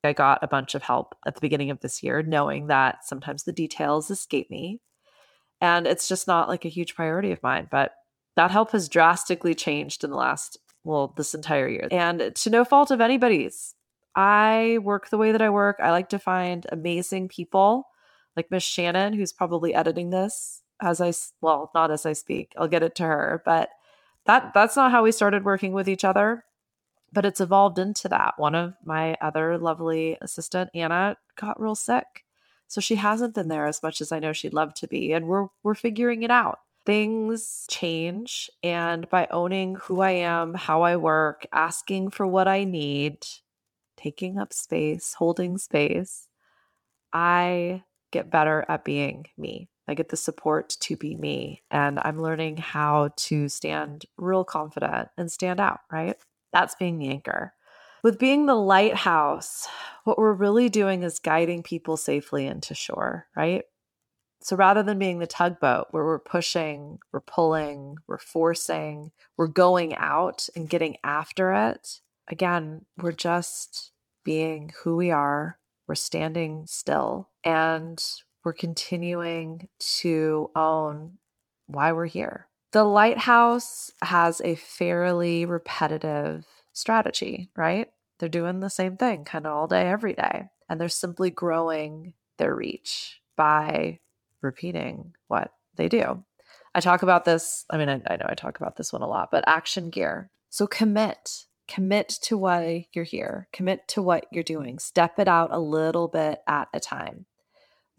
I 0.03 0.13
got 0.13 0.41
a 0.41 0.47
bunch 0.47 0.75
of 0.75 0.83
help 0.83 1.15
at 1.25 1.35
the 1.35 1.41
beginning 1.41 1.71
of 1.71 1.81
this 1.81 2.01
year, 2.01 2.23
knowing 2.23 2.67
that 2.67 3.05
sometimes 3.05 3.43
the 3.43 3.51
details 3.51 4.09
escape 4.09 4.49
me. 4.49 4.79
And 5.59 5.85
it's 5.85 6.07
just 6.07 6.25
not 6.25 6.47
like 6.47 6.63
a 6.63 6.69
huge 6.69 6.95
priority 6.95 7.33
of 7.33 7.43
mine. 7.43 7.67
But 7.69 7.91
that 8.37 8.51
help 8.51 8.71
has 8.71 8.87
drastically 8.87 9.53
changed 9.53 10.05
in 10.05 10.09
the 10.11 10.15
last, 10.15 10.57
well, 10.85 11.13
this 11.17 11.33
entire 11.33 11.67
year. 11.67 11.89
And 11.91 12.31
to 12.33 12.49
no 12.49 12.63
fault 12.63 12.91
of 12.91 13.01
anybody's. 13.01 13.75
I 14.15 14.79
work 14.81 15.09
the 15.09 15.17
way 15.17 15.33
that 15.33 15.41
I 15.41 15.49
work. 15.49 15.77
I 15.81 15.91
like 15.91 16.09
to 16.09 16.19
find 16.19 16.65
amazing 16.71 17.27
people 17.27 17.88
like 18.39 18.51
Miss 18.51 18.63
Shannon, 18.63 19.13
who's 19.13 19.33
probably 19.33 19.73
editing 19.75 20.09
this 20.09 20.63
as 20.81 21.01
I, 21.01 21.13
well, 21.41 21.71
not 21.75 21.91
as 21.91 22.05
I 22.05 22.13
speak. 22.13 22.53
I'll 22.57 22.67
get 22.69 22.83
it 22.83 22.95
to 22.95 23.03
her. 23.03 23.41
But 23.45 23.69
that 24.25 24.53
that's 24.53 24.75
not 24.75 24.91
how 24.91 25.03
we 25.03 25.11
started 25.11 25.45
working 25.45 25.73
with 25.73 25.89
each 25.89 26.05
other 26.05 26.43
but 27.11 27.25
it's 27.25 27.41
evolved 27.41 27.79
into 27.79 28.07
that. 28.09 28.35
One 28.37 28.55
of 28.55 28.73
my 28.83 29.15
other 29.21 29.57
lovely 29.57 30.17
assistant, 30.21 30.69
Anna, 30.73 31.17
got 31.35 31.59
real 31.59 31.75
sick. 31.75 32.25
So 32.67 32.81
she 32.81 32.95
hasn't 32.95 33.33
been 33.33 33.47
there 33.47 33.65
as 33.65 33.81
much 33.81 33.99
as 34.01 34.11
I 34.11 34.19
know 34.19 34.33
she'd 34.33 34.53
love 34.53 34.73
to 34.75 34.87
be. 34.87 35.11
And 35.13 35.27
we're 35.27 35.47
we're 35.63 35.75
figuring 35.75 36.23
it 36.23 36.31
out. 36.31 36.59
Things 36.85 37.65
change. 37.69 38.49
And 38.63 39.09
by 39.09 39.27
owning 39.31 39.75
who 39.75 40.01
I 40.01 40.11
am, 40.11 40.53
how 40.53 40.83
I 40.83 40.95
work, 40.97 41.47
asking 41.51 42.11
for 42.11 42.27
what 42.27 42.47
I 42.47 42.63
need, 42.63 43.25
taking 43.97 44.37
up 44.37 44.53
space, 44.53 45.15
holding 45.15 45.57
space, 45.57 46.27
I 47.11 47.83
get 48.11 48.31
better 48.31 48.65
at 48.67 48.85
being 48.85 49.25
me. 49.37 49.69
I 49.87 49.95
get 49.95 50.09
the 50.09 50.17
support 50.17 50.77
to 50.81 50.95
be 50.95 51.15
me. 51.15 51.63
And 51.71 51.99
I'm 52.03 52.21
learning 52.21 52.57
how 52.57 53.09
to 53.15 53.49
stand 53.49 54.05
real 54.17 54.43
confident 54.43 55.09
and 55.17 55.31
stand 55.31 55.59
out, 55.59 55.79
right? 55.91 56.15
That's 56.53 56.75
being 56.75 56.99
the 56.99 57.09
anchor. 57.09 57.53
With 58.03 58.19
being 58.19 58.45
the 58.45 58.55
lighthouse, 58.55 59.67
what 60.03 60.17
we're 60.17 60.33
really 60.33 60.69
doing 60.69 61.03
is 61.03 61.19
guiding 61.19 61.63
people 61.63 61.97
safely 61.97 62.45
into 62.45 62.73
shore, 62.73 63.27
right? 63.35 63.63
So 64.41 64.55
rather 64.55 64.83
than 64.83 64.99
being 64.99 65.19
the 65.19 65.27
tugboat 65.27 65.87
where 65.91 66.05
we're 66.05 66.19
pushing, 66.19 66.99
we're 67.11 67.19
pulling, 67.19 67.97
we're 68.07 68.19
forcing, 68.19 69.11
we're 69.37 69.47
going 69.47 69.95
out 69.95 70.47
and 70.55 70.69
getting 70.69 70.97
after 71.03 71.51
it, 71.51 71.99
again, 72.29 72.85
we're 72.97 73.11
just 73.11 73.91
being 74.23 74.71
who 74.83 74.95
we 74.95 75.11
are. 75.11 75.57
We're 75.87 75.95
standing 75.95 76.65
still 76.67 77.28
and 77.43 78.03
we're 78.43 78.53
continuing 78.53 79.67
to 79.79 80.49
own 80.55 81.17
why 81.67 81.91
we're 81.91 82.05
here. 82.05 82.47
The 82.71 82.83
lighthouse 82.83 83.91
has 84.03 84.41
a 84.41 84.55
fairly 84.55 85.45
repetitive 85.45 86.45
strategy, 86.73 87.49
right? 87.55 87.87
They're 88.19 88.29
doing 88.29 88.59
the 88.59 88.69
same 88.69 88.97
thing 88.97 89.25
kind 89.25 89.45
of 89.45 89.53
all 89.53 89.67
day, 89.67 89.89
every 89.89 90.13
day. 90.13 90.49
And 90.69 90.79
they're 90.79 90.89
simply 90.89 91.31
growing 91.31 92.13
their 92.37 92.55
reach 92.55 93.21
by 93.35 93.99
repeating 94.41 95.13
what 95.27 95.51
they 95.75 95.89
do. 95.89 96.23
I 96.75 96.79
talk 96.79 97.01
about 97.01 97.25
this. 97.25 97.65
I 97.69 97.77
mean, 97.77 97.89
I, 97.89 98.01
I 98.07 98.17
know 98.17 98.27
I 98.27 98.35
talk 98.35 98.59
about 98.59 98.77
this 98.77 98.93
one 98.93 99.01
a 99.01 99.07
lot, 99.07 99.29
but 99.31 99.43
action 99.47 99.89
gear. 99.89 100.29
So 100.49 100.67
commit, 100.67 101.45
commit 101.67 102.09
to 102.23 102.37
why 102.37 102.87
you're 102.93 103.03
here, 103.03 103.47
commit 103.51 103.87
to 103.89 104.01
what 104.01 104.25
you're 104.31 104.43
doing, 104.43 104.77
step 104.77 105.17
it 105.17 105.27
out 105.27 105.49
a 105.51 105.59
little 105.59 106.07
bit 106.07 106.41
at 106.47 106.67
a 106.73 106.79
time 106.79 107.25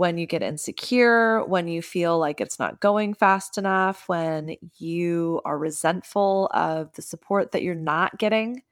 when 0.00 0.16
you 0.16 0.25
get 0.25 0.42
insecure, 0.42 1.45
when 1.45 1.69
you 1.69 1.83
feel 1.83 2.19
like 2.19 2.40
it's 2.40 2.59
not 2.59 2.80
going 2.80 3.12
fast 3.12 3.59
enough, 3.59 4.09
when 4.09 4.57
you 4.78 5.42
are 5.45 5.59
resentful 5.59 6.50
of 6.54 6.90
the 6.95 7.02
support 7.02 7.52
that 7.52 7.62
you're 7.62 7.75
not 7.75 8.16
getting 8.16 8.62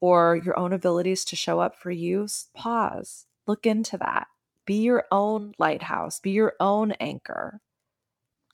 or 0.00 0.40
your 0.42 0.58
own 0.58 0.72
abilities 0.72 1.26
to 1.26 1.36
show 1.36 1.60
up 1.60 1.76
for 1.76 1.90
you, 1.90 2.26
pause, 2.54 3.26
look 3.46 3.66
into 3.66 3.98
that. 3.98 4.28
Be 4.64 4.76
your 4.76 5.04
own 5.12 5.52
lighthouse, 5.58 6.20
be 6.20 6.30
your 6.30 6.54
own 6.58 6.92
anchor. 6.92 7.60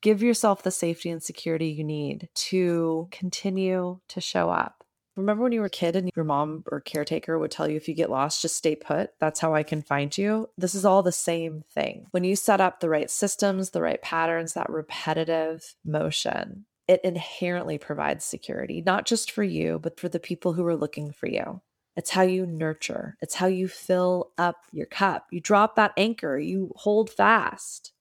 Give 0.02 0.20
yourself 0.20 0.64
the 0.64 0.72
safety 0.72 1.10
and 1.10 1.22
security 1.22 1.68
you 1.68 1.84
need 1.84 2.30
to 2.34 3.06
continue 3.12 4.00
to 4.08 4.20
show 4.20 4.50
up. 4.50 4.77
Remember 5.18 5.42
when 5.42 5.52
you 5.52 5.60
were 5.60 5.66
a 5.66 5.70
kid 5.70 5.96
and 5.96 6.12
your 6.14 6.24
mom 6.24 6.62
or 6.70 6.80
caretaker 6.80 7.36
would 7.40 7.50
tell 7.50 7.68
you 7.68 7.76
if 7.76 7.88
you 7.88 7.94
get 7.94 8.08
lost, 8.08 8.40
just 8.40 8.54
stay 8.54 8.76
put? 8.76 9.10
That's 9.18 9.40
how 9.40 9.52
I 9.52 9.64
can 9.64 9.82
find 9.82 10.16
you. 10.16 10.48
This 10.56 10.76
is 10.76 10.84
all 10.84 11.02
the 11.02 11.10
same 11.10 11.64
thing. 11.74 12.06
When 12.12 12.22
you 12.22 12.36
set 12.36 12.60
up 12.60 12.78
the 12.78 12.88
right 12.88 13.10
systems, 13.10 13.70
the 13.70 13.82
right 13.82 14.00
patterns, 14.00 14.54
that 14.54 14.70
repetitive 14.70 15.74
motion, 15.84 16.66
it 16.86 17.00
inherently 17.02 17.78
provides 17.78 18.24
security, 18.24 18.80
not 18.80 19.06
just 19.06 19.32
for 19.32 19.42
you, 19.42 19.80
but 19.82 19.98
for 19.98 20.08
the 20.08 20.20
people 20.20 20.52
who 20.52 20.64
are 20.64 20.76
looking 20.76 21.10
for 21.10 21.26
you. 21.26 21.62
It's 21.96 22.10
how 22.10 22.22
you 22.22 22.46
nurture, 22.46 23.16
it's 23.20 23.34
how 23.34 23.48
you 23.48 23.66
fill 23.66 24.30
up 24.38 24.66
your 24.70 24.86
cup. 24.86 25.26
You 25.32 25.40
drop 25.40 25.74
that 25.74 25.94
anchor, 25.96 26.38
you 26.38 26.72
hold 26.76 27.10
fast. 27.10 27.92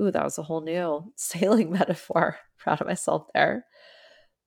Ooh, 0.00 0.10
that 0.10 0.24
was 0.24 0.36
a 0.36 0.42
whole 0.42 0.62
new 0.62 1.12
sailing 1.16 1.70
metaphor. 1.70 2.38
Proud 2.58 2.80
of 2.80 2.88
myself 2.88 3.28
there. 3.32 3.66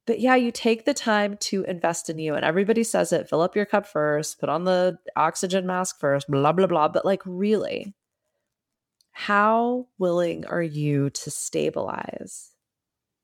But 0.09 0.19
yeah, 0.19 0.33
you 0.33 0.51
take 0.51 0.85
the 0.85 0.93
time 0.95 1.37
to 1.37 1.63
invest 1.65 2.09
in 2.09 2.17
you. 2.17 2.33
And 2.33 2.43
everybody 2.43 2.83
says 2.83 3.13
it 3.13 3.29
fill 3.29 3.41
up 3.41 3.55
your 3.55 3.67
cup 3.67 3.85
first, 3.85 4.39
put 4.39 4.49
on 4.49 4.63
the 4.63 4.97
oxygen 5.15 5.67
mask 5.67 5.99
first, 5.99 6.27
blah, 6.27 6.51
blah, 6.51 6.65
blah. 6.65 6.87
But 6.87 7.05
like, 7.05 7.21
really, 7.27 7.93
how 9.11 9.85
willing 9.99 10.47
are 10.47 10.63
you 10.63 11.11
to 11.11 11.29
stabilize, 11.29 12.53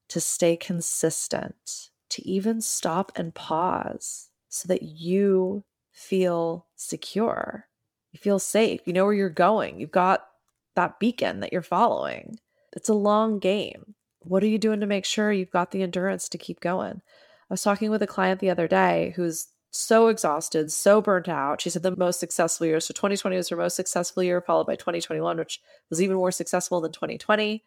to 0.10 0.22
stay 0.22 0.56
consistent, 0.56 1.90
to 2.12 2.28
even 2.28 2.62
stop 2.62 3.12
and 3.16 3.34
pause 3.34 4.30
so 4.50 4.68
that 4.68 4.84
you 4.84 5.64
feel 5.92 6.68
secure? 6.76 7.68
You 8.12 8.20
feel 8.20 8.38
safe. 8.38 8.82
You 8.86 8.94
know 8.94 9.06
where 9.06 9.14
you're 9.16 9.30
going. 9.30 9.80
You've 9.80 9.90
got 9.90 10.28
that 10.76 11.00
beacon 11.00 11.40
that 11.40 11.52
you're 11.52 11.64
following. 11.64 12.38
It's 12.74 12.90
a 12.90 12.94
long 12.94 13.40
game 13.40 13.85
what 14.28 14.44
are 14.44 14.48
you 14.48 14.58
doing 14.58 14.80
to 14.80 14.86
make 14.86 15.06
sure 15.06 15.32
you've 15.32 15.52
got 15.52 15.72
the 15.72 15.84
endurance 15.84 16.30
to 16.30 16.38
keep 16.38 16.60
going? 16.60 17.02
I 17.50 17.54
was 17.54 17.62
talking 17.62 17.92
with 17.92 18.02
a 18.02 18.08
client 18.08 18.40
the 18.40 18.50
other 18.50 18.68
day 18.68 19.14
who's 19.16 19.48
so 19.72 20.08
exhausted, 20.08 20.72
so 20.72 21.02
burnt 21.02 21.28
out. 21.28 21.62
She 21.62 21.70
said 21.70 21.84
the 21.84 21.96
most 21.96 22.20
successful 22.20 22.66
year. 22.66 22.80
So 22.80 22.94
2020 22.94 23.36
was 23.36 23.50
her 23.50 23.58
most 23.58 23.76
successful 23.76 24.24
year, 24.24 24.42
followed 24.42 24.68
by 24.68 24.76
2021, 24.76 25.38
which 25.38 25.62
was 25.90 26.02
even 26.02 26.16
more 26.16 26.32
successful 26.32 26.82
than 26.82 26.92
2020. 26.92 27.64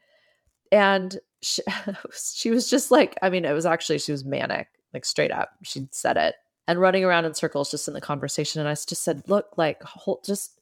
And 0.72 1.18
she, 1.42 1.62
she 2.34 2.50
was 2.50 2.68
just 2.68 2.90
like, 2.90 3.16
I 3.22 3.30
mean, 3.30 3.44
it 3.44 3.52
was 3.52 3.66
actually, 3.66 3.98
she 3.98 4.12
was 4.12 4.24
manic, 4.24 4.68
like 4.92 5.04
straight 5.04 5.32
up. 5.32 5.50
She 5.62 5.86
said 5.90 6.16
it 6.16 6.34
and 6.66 6.80
running 6.80 7.04
around 7.04 7.24
in 7.24 7.34
circles 7.34 7.70
just 7.70 7.88
in 7.88 7.94
the 7.94 8.00
conversation. 8.00 8.60
And 8.60 8.68
I 8.68 8.72
just 8.72 9.02
said, 9.02 9.22
look, 9.26 9.56
like, 9.56 9.82
hold, 9.82 10.24
just 10.24 10.58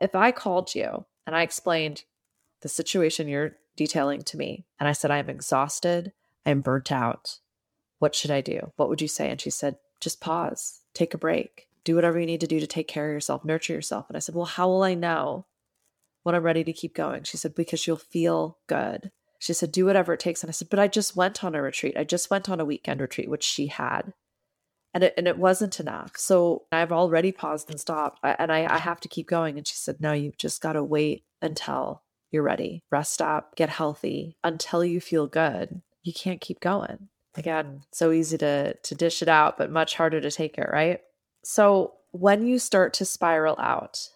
if 0.00 0.14
I 0.14 0.32
called 0.32 0.74
you 0.74 1.04
and 1.26 1.36
I 1.36 1.42
explained 1.42 2.04
the 2.62 2.68
situation 2.68 3.28
you're 3.28 3.56
detailing 3.76 4.22
to 4.22 4.36
me. 4.36 4.64
And 4.80 4.88
I 4.88 4.92
said, 4.92 5.10
I 5.10 5.18
am 5.18 5.30
exhausted. 5.30 6.12
I 6.44 6.50
am 6.50 6.60
burnt 6.60 6.90
out. 6.90 7.38
What 7.98 8.14
should 8.14 8.30
I 8.30 8.40
do? 8.40 8.72
What 8.76 8.88
would 8.88 9.00
you 9.00 9.08
say? 9.08 9.30
And 9.30 9.40
she 9.40 9.50
said, 9.50 9.76
just 10.00 10.20
pause, 10.20 10.80
take 10.94 11.14
a 11.14 11.18
break, 11.18 11.68
do 11.84 11.94
whatever 11.94 12.18
you 12.18 12.26
need 12.26 12.40
to 12.40 12.46
do 12.46 12.60
to 12.60 12.66
take 12.66 12.88
care 12.88 13.08
of 13.08 13.14
yourself, 13.14 13.44
nurture 13.44 13.72
yourself. 13.72 14.06
And 14.08 14.16
I 14.16 14.20
said, 14.20 14.34
Well, 14.34 14.44
how 14.44 14.68
will 14.68 14.82
I 14.82 14.94
know 14.94 15.46
when 16.22 16.34
I'm 16.34 16.42
ready 16.42 16.64
to 16.64 16.72
keep 16.72 16.94
going? 16.94 17.22
She 17.22 17.36
said, 17.36 17.54
Because 17.54 17.86
you'll 17.86 17.96
feel 17.96 18.58
good. 18.66 19.12
She 19.38 19.52
said, 19.52 19.72
Do 19.72 19.86
whatever 19.86 20.12
it 20.12 20.20
takes. 20.20 20.42
And 20.42 20.50
I 20.50 20.52
said, 20.52 20.68
But 20.68 20.80
I 20.80 20.88
just 20.88 21.16
went 21.16 21.44
on 21.44 21.54
a 21.54 21.62
retreat. 21.62 21.96
I 21.96 22.04
just 22.04 22.30
went 22.30 22.48
on 22.48 22.60
a 22.60 22.64
weekend 22.64 23.00
retreat, 23.00 23.30
which 23.30 23.44
she 23.44 23.68
had. 23.68 24.12
And 24.92 25.04
it, 25.04 25.14
and 25.16 25.28
it 25.28 25.38
wasn't 25.38 25.78
enough. 25.78 26.16
So 26.16 26.64
I've 26.72 26.92
already 26.92 27.30
paused 27.30 27.70
and 27.70 27.78
stopped. 27.78 28.18
And 28.22 28.50
I, 28.50 28.66
I 28.66 28.78
have 28.78 29.00
to 29.00 29.08
keep 29.08 29.28
going. 29.28 29.56
And 29.56 29.66
she 29.66 29.76
said, 29.76 30.00
No, 30.00 30.12
you've 30.12 30.38
just 30.38 30.60
got 30.60 30.72
to 30.72 30.82
wait 30.82 31.24
until 31.40 32.02
you're 32.36 32.42
ready. 32.42 32.82
Rest 32.90 33.22
up, 33.22 33.56
get 33.56 33.70
healthy 33.70 34.36
until 34.44 34.84
you 34.84 35.00
feel 35.00 35.26
good. 35.26 35.80
You 36.02 36.12
can't 36.12 36.40
keep 36.40 36.60
going. 36.60 37.08
Again, 37.34 37.82
so 37.92 38.12
easy 38.12 38.36
to 38.38 38.74
to 38.74 38.94
dish 38.94 39.22
it 39.22 39.28
out, 39.28 39.56
but 39.56 39.70
much 39.70 39.94
harder 39.94 40.20
to 40.20 40.30
take 40.30 40.58
it, 40.58 40.68
right? 40.70 41.00
So 41.42 41.94
when 42.12 42.46
you 42.46 42.58
start 42.58 42.92
to 42.94 43.06
spiral 43.06 43.56
out, 43.58 44.10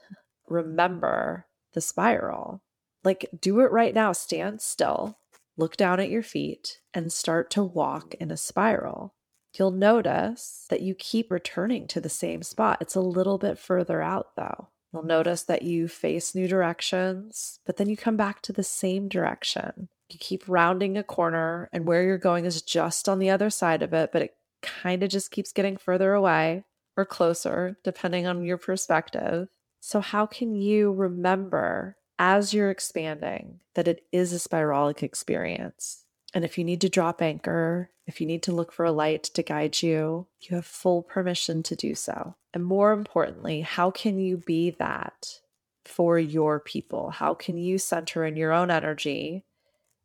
remember 0.48 1.46
the 1.72 1.80
spiral. 1.80 2.62
Like 3.04 3.30
do 3.40 3.60
it 3.60 3.72
right 3.72 3.94
now. 3.94 4.12
Stand 4.12 4.60
still, 4.60 5.18
look 5.56 5.78
down 5.78 5.98
at 5.98 6.10
your 6.10 6.22
feet, 6.22 6.78
and 6.92 7.10
start 7.10 7.50
to 7.52 7.64
walk 7.64 8.14
in 8.20 8.30
a 8.30 8.36
spiral. 8.36 9.14
You'll 9.58 9.70
notice 9.70 10.66
that 10.68 10.82
you 10.82 10.94
keep 10.94 11.30
returning 11.30 11.86
to 11.88 12.02
the 12.02 12.10
same 12.10 12.42
spot. 12.42 12.78
It's 12.82 12.94
a 12.94 13.00
little 13.00 13.38
bit 13.38 13.58
further 13.58 14.02
out 14.02 14.36
though. 14.36 14.68
You'll 14.92 15.04
notice 15.04 15.44
that 15.44 15.62
you 15.62 15.88
face 15.88 16.34
new 16.34 16.48
directions, 16.48 17.60
but 17.64 17.76
then 17.76 17.88
you 17.88 17.96
come 17.96 18.16
back 18.16 18.42
to 18.42 18.52
the 18.52 18.64
same 18.64 19.08
direction. 19.08 19.88
You 20.10 20.18
keep 20.18 20.48
rounding 20.48 20.96
a 20.96 21.04
corner, 21.04 21.68
and 21.72 21.86
where 21.86 22.02
you're 22.02 22.18
going 22.18 22.44
is 22.44 22.62
just 22.62 23.08
on 23.08 23.20
the 23.20 23.30
other 23.30 23.50
side 23.50 23.82
of 23.82 23.92
it, 23.92 24.10
but 24.12 24.22
it 24.22 24.34
kind 24.62 25.02
of 25.02 25.08
just 25.08 25.30
keeps 25.30 25.52
getting 25.52 25.76
further 25.76 26.12
away 26.12 26.64
or 26.96 27.04
closer, 27.04 27.76
depending 27.84 28.26
on 28.26 28.44
your 28.44 28.58
perspective. 28.58 29.48
So, 29.80 30.00
how 30.00 30.26
can 30.26 30.54
you 30.54 30.92
remember 30.92 31.96
as 32.18 32.52
you're 32.52 32.70
expanding 32.70 33.60
that 33.74 33.88
it 33.88 34.04
is 34.12 34.32
a 34.32 34.48
spiralic 34.48 35.02
experience? 35.02 36.04
And 36.32 36.44
if 36.44 36.56
you 36.56 36.64
need 36.64 36.80
to 36.82 36.88
drop 36.88 37.20
anchor, 37.22 37.90
if 38.06 38.20
you 38.20 38.26
need 38.26 38.42
to 38.44 38.52
look 38.52 38.72
for 38.72 38.84
a 38.84 38.92
light 38.92 39.24
to 39.24 39.42
guide 39.42 39.82
you, 39.82 40.26
you 40.40 40.56
have 40.56 40.66
full 40.66 41.02
permission 41.02 41.62
to 41.64 41.76
do 41.76 41.94
so. 41.94 42.34
And 42.54 42.64
more 42.64 42.92
importantly, 42.92 43.60
how 43.60 43.90
can 43.90 44.18
you 44.18 44.36
be 44.36 44.70
that 44.78 45.40
for 45.84 46.18
your 46.18 46.60
people? 46.60 47.10
How 47.10 47.34
can 47.34 47.56
you 47.56 47.78
center 47.78 48.24
in 48.24 48.36
your 48.36 48.52
own 48.52 48.70
energy, 48.70 49.44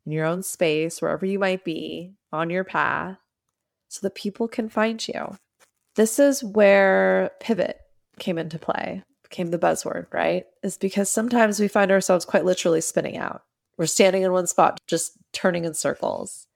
in 0.04 0.12
your 0.12 0.24
own 0.24 0.42
space, 0.42 1.00
wherever 1.00 1.26
you 1.26 1.38
might 1.38 1.64
be 1.64 2.14
on 2.32 2.50
your 2.50 2.64
path, 2.64 3.18
so 3.88 4.00
that 4.02 4.14
people 4.14 4.48
can 4.48 4.68
find 4.68 5.06
you? 5.06 5.36
This 5.94 6.18
is 6.18 6.42
where 6.44 7.30
pivot 7.40 7.80
came 8.18 8.38
into 8.38 8.58
play, 8.58 9.02
became 9.22 9.48
the 9.48 9.58
buzzword, 9.58 10.06
right? 10.12 10.44
Is 10.62 10.76
because 10.76 11.08
sometimes 11.08 11.58
we 11.58 11.68
find 11.68 11.90
ourselves 11.90 12.24
quite 12.24 12.44
literally 12.44 12.80
spinning 12.80 13.16
out. 13.16 13.42
We're 13.76 13.86
standing 13.86 14.22
in 14.22 14.32
one 14.32 14.46
spot, 14.46 14.80
just 14.86 15.12
turning 15.32 15.64
in 15.64 15.74
circles. 15.74 16.46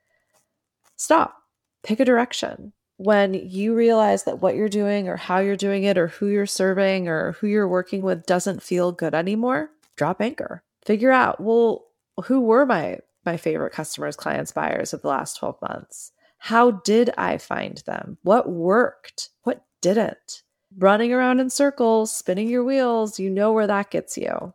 Stop, 0.96 1.36
pick 1.82 2.00
a 2.00 2.04
direction. 2.04 2.72
When 2.96 3.34
you 3.34 3.74
realize 3.74 4.24
that 4.24 4.40
what 4.40 4.56
you're 4.56 4.68
doing, 4.68 5.08
or 5.08 5.16
how 5.16 5.38
you're 5.38 5.56
doing 5.56 5.84
it, 5.84 5.96
or 5.96 6.08
who 6.08 6.28
you're 6.28 6.46
serving, 6.46 7.08
or 7.08 7.32
who 7.32 7.46
you're 7.46 7.68
working 7.68 8.02
with 8.02 8.26
doesn't 8.26 8.62
feel 8.62 8.92
good 8.92 9.14
anymore, 9.14 9.70
drop 9.96 10.20
anchor. 10.20 10.62
Figure 10.84 11.10
out, 11.10 11.40
well, 11.40 11.86
who 12.24 12.40
were 12.40 12.66
my 12.66 12.98
my 13.24 13.36
favorite 13.36 13.72
customers, 13.72 14.16
clients, 14.16 14.52
buyers 14.52 14.94
of 14.94 15.02
the 15.02 15.08
last 15.08 15.38
12 15.38 15.60
months? 15.60 16.12
How 16.38 16.70
did 16.70 17.10
I 17.18 17.36
find 17.36 17.78
them? 17.86 18.16
What 18.22 18.48
worked? 18.50 19.28
What 19.42 19.62
didn't? 19.82 20.42
Running 20.78 21.12
around 21.12 21.40
in 21.40 21.50
circles, 21.50 22.14
spinning 22.14 22.48
your 22.48 22.64
wheels, 22.64 23.18
you 23.18 23.28
know 23.28 23.52
where 23.52 23.66
that 23.66 23.90
gets 23.90 24.16
you 24.16 24.54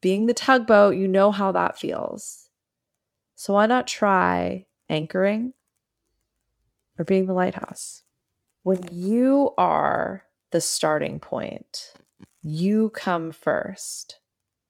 being 0.00 0.26
the 0.26 0.34
tugboat, 0.34 0.96
you 0.96 1.08
know 1.08 1.30
how 1.30 1.52
that 1.52 1.78
feels. 1.78 2.48
So 3.34 3.54
why 3.54 3.66
not 3.66 3.86
try 3.86 4.66
anchoring 4.88 5.54
or 6.98 7.04
being 7.04 7.26
the 7.26 7.32
lighthouse? 7.32 8.02
When 8.62 8.80
you 8.92 9.52
are 9.56 10.24
the 10.52 10.60
starting 10.60 11.18
point, 11.18 11.94
you 12.42 12.90
come 12.90 13.32
first, 13.32 14.20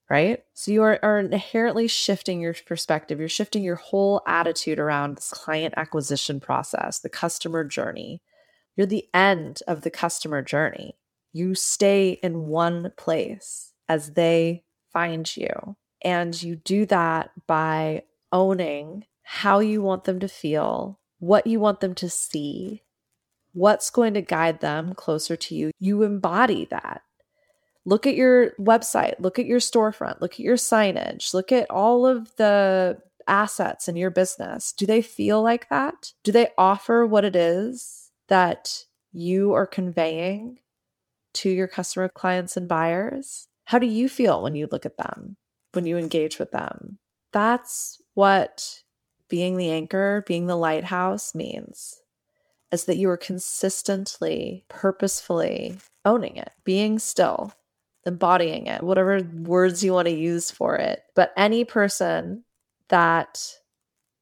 right? 0.08 0.44
So 0.54 0.70
you 0.70 0.82
are, 0.82 0.98
are 1.02 1.18
inherently 1.18 1.88
shifting 1.88 2.40
your 2.40 2.54
perspective. 2.66 3.18
You're 3.18 3.28
shifting 3.28 3.62
your 3.62 3.76
whole 3.76 4.22
attitude 4.26 4.78
around 4.78 5.16
this 5.16 5.30
client 5.30 5.74
acquisition 5.76 6.40
process, 6.40 7.00
the 7.00 7.08
customer 7.08 7.64
journey. 7.64 8.22
You're 8.76 8.86
the 8.86 9.08
end 9.12 9.60
of 9.66 9.82
the 9.82 9.90
customer 9.90 10.42
journey. 10.42 10.96
You 11.32 11.54
stay 11.54 12.18
in 12.22 12.46
one 12.46 12.92
place 12.96 13.72
as 13.88 14.12
they 14.12 14.64
find 14.92 15.36
you. 15.36 15.76
And 16.02 16.40
you 16.42 16.56
do 16.56 16.86
that 16.86 17.30
by 17.46 18.04
owning 18.32 19.04
how 19.22 19.58
you 19.58 19.82
want 19.82 20.04
them 20.04 20.18
to 20.20 20.28
feel, 20.28 20.98
what 21.18 21.46
you 21.46 21.60
want 21.60 21.80
them 21.80 21.94
to 21.96 22.08
see, 22.08 22.82
what's 23.52 23.90
going 23.90 24.14
to 24.14 24.22
guide 24.22 24.60
them 24.60 24.94
closer 24.94 25.36
to 25.36 25.54
you. 25.54 25.70
You 25.78 26.02
embody 26.02 26.66
that. 26.70 27.02
Look 27.84 28.06
at 28.06 28.14
your 28.14 28.52
website, 28.52 29.14
look 29.18 29.38
at 29.38 29.46
your 29.46 29.58
storefront, 29.58 30.20
look 30.20 30.34
at 30.34 30.40
your 30.40 30.56
signage, 30.56 31.32
look 31.32 31.50
at 31.50 31.70
all 31.70 32.06
of 32.06 32.34
the 32.36 32.98
assets 33.26 33.88
in 33.88 33.96
your 33.96 34.10
business. 34.10 34.72
Do 34.72 34.86
they 34.86 35.00
feel 35.00 35.42
like 35.42 35.68
that? 35.70 36.12
Do 36.22 36.32
they 36.32 36.48
offer 36.58 37.06
what 37.06 37.24
it 37.24 37.34
is 37.34 38.10
that 38.28 38.84
you 39.12 39.52
are 39.54 39.66
conveying 39.66 40.58
to 41.34 41.48
your 41.48 41.68
customer 41.68 42.08
clients 42.08 42.56
and 42.56 42.68
buyers? 42.68 43.46
How 43.70 43.78
do 43.78 43.86
you 43.86 44.08
feel 44.08 44.42
when 44.42 44.56
you 44.56 44.66
look 44.72 44.84
at 44.84 44.96
them, 44.96 45.36
when 45.74 45.86
you 45.86 45.96
engage 45.96 46.40
with 46.40 46.50
them? 46.50 46.98
That's 47.32 48.02
what 48.14 48.82
being 49.28 49.56
the 49.56 49.70
anchor, 49.70 50.24
being 50.26 50.48
the 50.48 50.56
lighthouse 50.56 51.36
means 51.36 52.02
is 52.72 52.86
that 52.86 52.96
you 52.96 53.08
are 53.10 53.16
consistently, 53.16 54.64
purposefully 54.68 55.78
owning 56.04 56.34
it, 56.34 56.50
being 56.64 56.98
still, 56.98 57.52
embodying 58.04 58.66
it, 58.66 58.82
whatever 58.82 59.20
words 59.22 59.84
you 59.84 59.92
want 59.92 60.08
to 60.08 60.14
use 60.14 60.50
for 60.50 60.74
it. 60.74 61.02
But 61.14 61.32
any 61.36 61.64
person 61.64 62.42
that 62.88 63.40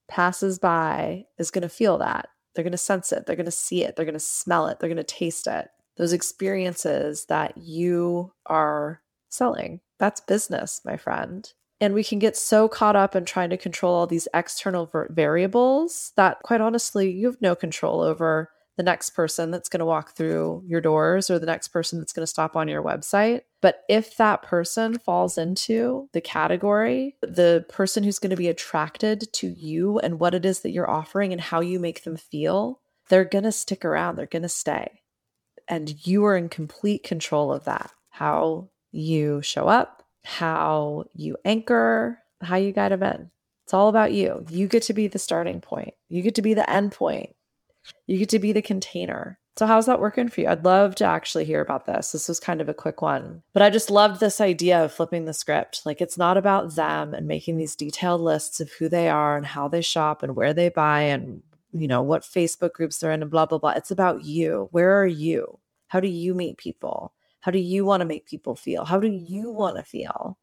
passes 0.09 0.59
by 0.59 1.25
is 1.39 1.51
going 1.51 1.63
to 1.63 1.71
feel 1.71 1.97
that. 1.97 2.29
They're 2.55 2.65
going 2.65 2.73
to 2.73 2.77
sense 2.77 3.13
it. 3.13 3.25
They're 3.25 3.35
going 3.35 3.47
to 3.47 3.51
see 3.51 3.83
it. 3.83 3.97
They're 3.97 4.05
going 4.05 4.13
to 4.13 4.21
smell 4.21 4.67
it. 4.67 4.79
They're 4.79 4.91
going 4.91 4.99
to 4.99 5.05
taste 5.05 5.47
it. 5.47 5.69
Those 5.97 6.13
experiences 6.13 7.25
that 7.31 7.57
you 7.57 8.35
are 8.45 9.01
selling. 9.29 9.81
That's 9.99 10.21
business, 10.21 10.81
my 10.85 10.97
friend. 10.97 11.53
And 11.81 11.95
we 11.95 12.03
can 12.03 12.19
get 12.19 12.37
so 12.37 12.69
caught 12.69 12.97
up 12.97 13.15
in 13.15 13.25
trying 13.25 13.51
to 13.51 13.57
control 13.57 13.95
all 13.95 14.07
these 14.07 14.29
external 14.35 14.91
variables 15.11 16.13
that, 16.17 16.43
quite 16.43 16.61
honestly, 16.61 17.11
you 17.11 17.27
have 17.27 17.41
no 17.41 17.55
control 17.55 18.01
over 18.01 18.51
the 18.77 18.83
next 18.85 19.11
person 19.11 19.51
that's 19.51 19.69
going 19.69 19.81
to 19.81 19.87
walk 19.87 20.13
through 20.13 20.63
your 20.65 20.81
doors 20.81 21.31
or 21.31 21.39
the 21.39 21.47
next 21.47 21.69
person 21.69 21.99
that's 21.99 22.13
going 22.13 22.23
to 22.23 22.29
stop 22.29 22.57
on 22.57 22.69
your 22.69 22.83
website. 22.83 23.43
But 23.61 23.83
if 23.89 24.17
that 24.17 24.43
person 24.43 24.99
falls 24.99 25.37
into 25.37 26.09
the 26.13 26.21
category, 26.21 27.17
the 27.21 27.65
person 27.69 28.05
who's 28.05 28.21
going 28.21 28.31
to 28.31 28.37
be 28.37 28.49
attracted 28.49 29.33
to 29.35 29.49
you 29.49 29.99
and 29.99 30.21
what 30.21 30.33
it 30.33 30.45
is 30.45 30.61
that 30.61 30.71
you're 30.71 30.89
offering 30.89 31.33
and 31.33 31.41
how 31.41 31.61
you 31.61 31.81
make 31.81 32.05
them 32.05 32.17
feel, 32.17 32.81
they're 33.09 33.25
going 33.25 33.45
to 33.45 33.53
stick 33.53 33.85
around, 33.85 34.15
they're 34.15 34.27
going 34.27 34.43
to 34.43 34.49
stay. 34.49 35.03
And 35.67 36.07
you 36.07 36.25
are 36.25 36.37
in 36.37 36.49
complete 36.49 37.03
control 37.03 37.53
of 37.53 37.65
that. 37.65 37.91
How 38.11 38.71
you 38.93 39.43
show 39.43 39.69
up, 39.69 40.03
how 40.25 41.05
you 41.15 41.37
anchor, 41.45 42.19
how 42.41 42.57
you 42.57 42.73
guide 42.73 42.93
in. 42.93 43.31
It's 43.65 43.75
all 43.75 43.89
about 43.89 44.13
you. 44.13 44.47
You 44.49 44.67
get 44.67 44.83
to 44.85 44.95
be 44.95 45.09
the 45.09 45.19
starting 45.19 45.61
point. 45.61 45.95
You 46.09 46.23
get 46.23 46.35
to 46.37 46.43
be 46.43 46.55
the 46.55 46.69
end 46.71 46.93
point. 46.93 47.35
You 48.07 48.19
get 48.19 48.31
to 48.31 48.39
be 48.39 48.53
the 48.53 48.63
container. 48.63 49.39
So, 49.59 49.67
how's 49.67 49.87
that 49.87 50.01
working 50.01 50.29
for 50.29 50.41
you? 50.41 50.47
I'd 50.47 50.65
love 50.65 50.95
to 50.97 51.05
actually 51.05 51.45
hear 51.45 51.61
about 51.61 51.85
this. 51.85 52.13
This 52.13 52.29
was 52.29 52.39
kind 52.39 52.61
of 52.61 52.69
a 52.69 52.75
quick 52.75 53.03
one, 53.03 53.43
but 53.53 53.61
I 53.61 53.71
just 53.71 53.91
loved 53.91 54.21
this 54.21 54.41
idea 54.41 54.85
of 54.85 54.93
flipping 54.93 55.25
the 55.25 55.35
script. 55.35 55.83
Like, 55.85 56.01
it's 56.01 56.17
not 56.17 56.37
about 56.37 56.77
them 56.77 57.13
and 57.13 57.27
making 57.27 57.57
these 57.57 57.75
detailed 57.75 58.21
lists 58.21 58.61
of 58.61 58.71
who 58.71 58.89
they 58.89 59.09
are 59.09 59.37
and 59.37 59.45
how 59.45 59.67
they 59.67 59.81
shop 59.81 60.23
and 60.23 60.37
where 60.37 60.55
they 60.55 60.69
buy 60.69 61.03
and, 61.03 61.43
you 61.73 61.89
know, 61.89 62.03
what 62.03 62.23
Facebook 62.23 62.73
groups 62.73 62.99
they're 62.99 63.11
in 63.11 63.21
and 63.21 63.31
blah, 63.33 63.47
blah, 63.47 63.59
blah. 63.59 63.71
It's 63.71 63.91
about 63.91 64.25
you. 64.25 64.69
Where 64.71 64.99
are 65.01 65.07
you? 65.07 65.59
How 65.89 65.99
do 65.99 66.09
you 66.09 66.35
meet 66.35 66.57
people? 66.57 67.13
How 67.41 67.51
do 67.51 67.59
you 67.59 67.85
want 67.85 68.01
to 68.01 68.07
make 68.07 68.27
people 68.27 68.57
feel? 68.57 68.85
How 68.85 68.99
do 68.99 69.09
you 69.09 69.51
want 69.51 69.77
to 69.77 69.83
feel? 69.83 70.39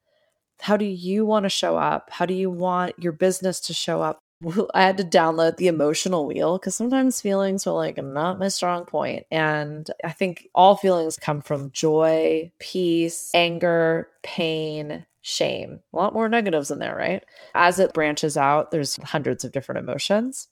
How 0.61 0.77
do 0.77 0.85
you 0.85 1.25
want 1.25 1.43
to 1.43 1.49
show 1.49 1.77
up? 1.77 2.09
How 2.11 2.25
do 2.25 2.33
you 2.33 2.49
want 2.49 2.95
your 2.97 3.11
business 3.11 3.59
to 3.61 3.73
show 3.73 4.01
up? 4.01 4.19
I 4.73 4.83
had 4.83 4.97
to 4.97 5.03
download 5.03 5.57
the 5.57 5.67
emotional 5.67 6.25
wheel 6.25 6.57
because 6.57 6.75
sometimes 6.75 7.21
feelings 7.21 7.67
are 7.67 7.73
like 7.73 8.01
not 8.01 8.39
my 8.39 8.47
strong 8.47 8.85
point. 8.85 9.25
And 9.31 9.89
I 10.03 10.11
think 10.11 10.47
all 10.55 10.75
feelings 10.75 11.17
come 11.17 11.41
from 11.41 11.71
joy, 11.71 12.51
peace, 12.59 13.31
anger, 13.33 14.09
pain, 14.23 15.05
shame. 15.21 15.79
A 15.93 15.97
lot 15.97 16.13
more 16.13 16.29
negatives 16.29 16.71
in 16.71 16.79
there, 16.79 16.95
right? 16.95 17.23
As 17.53 17.79
it 17.79 17.93
branches 17.93 18.37
out, 18.37 18.71
there's 18.71 18.97
hundreds 18.97 19.43
of 19.43 19.51
different 19.51 19.79
emotions. 19.79 20.47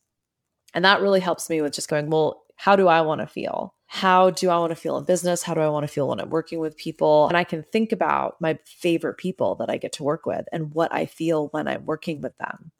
And 0.73 0.83
that 0.83 1.01
really 1.01 1.19
helps 1.19 1.49
me 1.49 1.61
with 1.61 1.73
just 1.73 1.89
going, 1.89 2.09
well, 2.09 2.42
how 2.55 2.75
do 2.75 2.87
I 2.87 3.01
want 3.01 3.21
to 3.21 3.27
feel? 3.27 3.73
how 3.93 4.31
do 4.31 4.49
I 4.49 4.57
want 4.57 4.71
to 4.71 4.75
feel 4.75 4.97
in 4.97 5.03
business? 5.03 5.43
How 5.43 5.53
do 5.53 5.61
I 5.61 5.69
want 5.69 5.83
to 5.83 5.87
feel 5.87 6.07
when 6.07 6.19
I'm 6.19 6.31
working 6.31 6.57
with 6.57 6.75
people? 6.75 7.27
And 7.27 7.37
I 7.37 7.43
can 7.43 7.61
think 7.61 7.91
about 7.91 8.41
my 8.41 8.57
favorite 8.65 9.19
people 9.19 9.53
that 9.57 9.69
I 9.69 9.77
get 9.77 9.93
to 9.93 10.03
work 10.03 10.25
with 10.25 10.47
and 10.51 10.73
what 10.73 10.91
I 10.91 11.05
feel 11.05 11.49
when 11.49 11.67
I'm 11.67 11.85
working 11.85 12.19
with 12.19 12.35
them. 12.39 12.71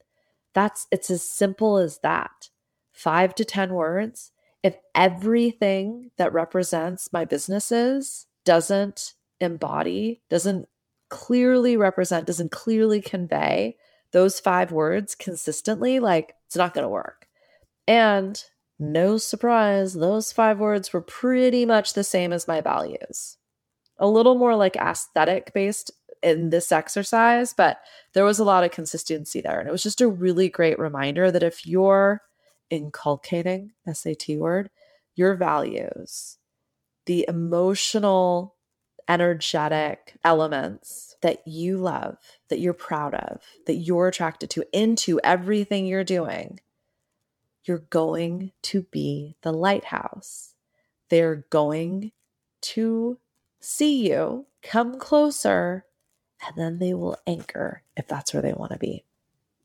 That's 0.56 0.88
it's 0.90 1.12
as 1.12 1.22
simple 1.22 1.78
as 1.78 2.00
that. 2.00 2.50
5 2.94 3.36
to 3.36 3.46
10 3.46 3.76
words. 3.76 4.32
If 4.64 4.76
everything 4.96 6.10
that 6.18 6.34
represents 6.34 7.14
my 7.14 7.26
businesses 7.26 8.26
doesn't 8.44 9.14
embody, 9.40 10.24
doesn't 10.32 10.68
clearly 11.10 11.78
represent, 11.78 12.26
doesn't 12.26 12.52
clearly 12.52 13.02
convey 13.02 13.78
those 14.14 14.40
five 14.40 14.72
words 14.72 15.14
consistently, 15.14 16.00
like 16.00 16.34
it's 16.48 16.56
not 16.56 16.74
going 16.74 16.86
to 16.86 16.90
work. 16.90 17.28
And 17.88 18.44
no 18.92 19.18
surprise, 19.18 19.94
those 19.94 20.32
five 20.32 20.60
words 20.60 20.92
were 20.92 21.02
pretty 21.02 21.66
much 21.66 21.94
the 21.94 22.04
same 22.04 22.34
as 22.34 22.48
my 22.48 22.62
values. 22.62 23.38
A 23.98 24.08
little 24.08 24.36
more 24.36 24.56
like 24.56 24.76
aesthetic 24.76 25.54
based 25.54 25.92
in 26.22 26.50
this 26.50 26.72
exercise, 26.72 27.54
but 27.54 27.80
there 28.14 28.24
was 28.24 28.40
a 28.40 28.44
lot 28.44 28.64
of 28.64 28.72
consistency 28.72 29.42
there. 29.42 29.60
And 29.60 29.68
it 29.68 29.72
was 29.72 29.84
just 29.84 30.02
a 30.02 30.08
really 30.08 30.50
great 30.50 30.80
reminder 30.80 31.32
that 31.32 31.44
if 31.44 31.66
you're 31.68 32.22
inculcating, 32.70 33.72
SAT 33.92 34.38
word, 34.38 34.70
your 35.16 35.36
values, 35.36 36.38
the 37.06 37.26
emotional, 37.28 38.56
energetic 39.08 40.18
elements 40.24 41.16
that 41.22 41.46
you 41.46 41.78
love, 41.78 42.18
that 42.50 42.60
you're 42.60 42.74
proud 42.74 43.14
of, 43.14 43.42
that 43.68 43.76
you're 43.76 44.08
attracted 44.08 44.50
to 44.52 44.66
into 44.72 45.20
everything 45.24 45.86
you're 45.86 46.04
doing, 46.04 46.60
you're 47.66 47.86
going 47.90 48.52
to 48.64 48.84
be 48.84 49.36
the 49.42 49.52
lighthouse. 49.52 50.54
They're 51.10 51.46
going 51.50 52.12
to 52.62 53.18
see 53.60 54.10
you, 54.10 54.46
come 54.62 55.00
closer, 55.00 55.86
and 56.46 56.58
then 56.58 56.80
they 56.80 56.94
will 56.94 57.18
anchor 57.26 57.84
if 57.96 58.08
that's 58.08 58.34
where 58.34 58.42
they 58.42 58.54
want 58.54 58.72
to 58.72 58.78
be. 58.78 59.06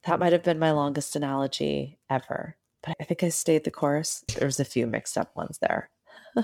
That 0.04 0.20
might 0.20 0.32
have 0.32 0.44
been 0.44 0.58
my 0.58 0.70
longest 0.70 1.16
analogy 1.16 1.98
ever, 2.08 2.56
but 2.82 2.96
I 3.00 3.04
think 3.04 3.22
I 3.22 3.28
stayed 3.30 3.64
the 3.64 3.70
course. 3.70 4.24
There's 4.38 4.60
a 4.60 4.64
few 4.64 4.86
mixed 4.86 5.18
up 5.18 5.34
ones 5.36 5.58
there. 5.58 5.90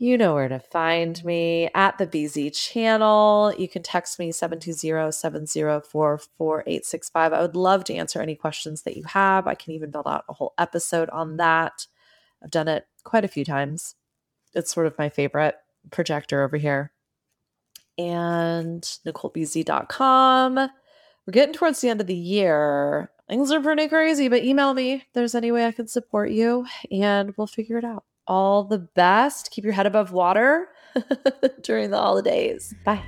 you 0.00 0.16
know 0.16 0.32
where 0.32 0.48
to 0.48 0.58
find 0.58 1.22
me 1.26 1.68
at 1.74 1.98
the 1.98 2.06
BZ 2.06 2.56
channel. 2.56 3.52
You 3.58 3.68
can 3.68 3.82
text 3.82 4.18
me 4.18 4.32
720-704-4865. 4.32 7.10
I 7.14 7.42
would 7.42 7.54
love 7.54 7.84
to 7.84 7.94
answer 7.94 8.22
any 8.22 8.34
questions 8.34 8.80
that 8.82 8.96
you 8.96 9.04
have. 9.04 9.46
I 9.46 9.54
can 9.54 9.74
even 9.74 9.90
build 9.90 10.06
out 10.06 10.24
a 10.26 10.32
whole 10.32 10.54
episode 10.56 11.10
on 11.10 11.36
that. 11.36 11.86
I've 12.42 12.50
done 12.50 12.66
it 12.66 12.86
quite 13.04 13.26
a 13.26 13.28
few 13.28 13.44
times. 13.44 13.94
It's 14.54 14.72
sort 14.72 14.86
of 14.86 14.96
my 14.98 15.10
favorite 15.10 15.56
projector 15.90 16.42
over 16.42 16.56
here. 16.56 16.92
And 17.98 18.82
NicoleBZ.com. 19.06 20.54
We're 20.54 20.70
getting 21.30 21.52
towards 21.52 21.82
the 21.82 21.90
end 21.90 22.00
of 22.00 22.06
the 22.06 22.14
year. 22.14 23.10
Things 23.28 23.52
are 23.52 23.60
pretty 23.60 23.86
crazy, 23.86 24.28
but 24.28 24.44
email 24.44 24.72
me 24.72 24.94
if 24.94 25.04
there's 25.12 25.34
any 25.34 25.52
way 25.52 25.66
I 25.66 25.72
can 25.72 25.88
support 25.88 26.30
you 26.30 26.64
and 26.90 27.34
we'll 27.36 27.46
figure 27.46 27.76
it 27.76 27.84
out. 27.84 28.04
All 28.26 28.64
the 28.64 28.78
best. 28.78 29.50
Keep 29.50 29.64
your 29.64 29.72
head 29.72 29.86
above 29.86 30.12
water 30.12 30.68
during 31.62 31.90
the 31.90 31.98
holidays. 31.98 32.74
Bye. 32.84 33.02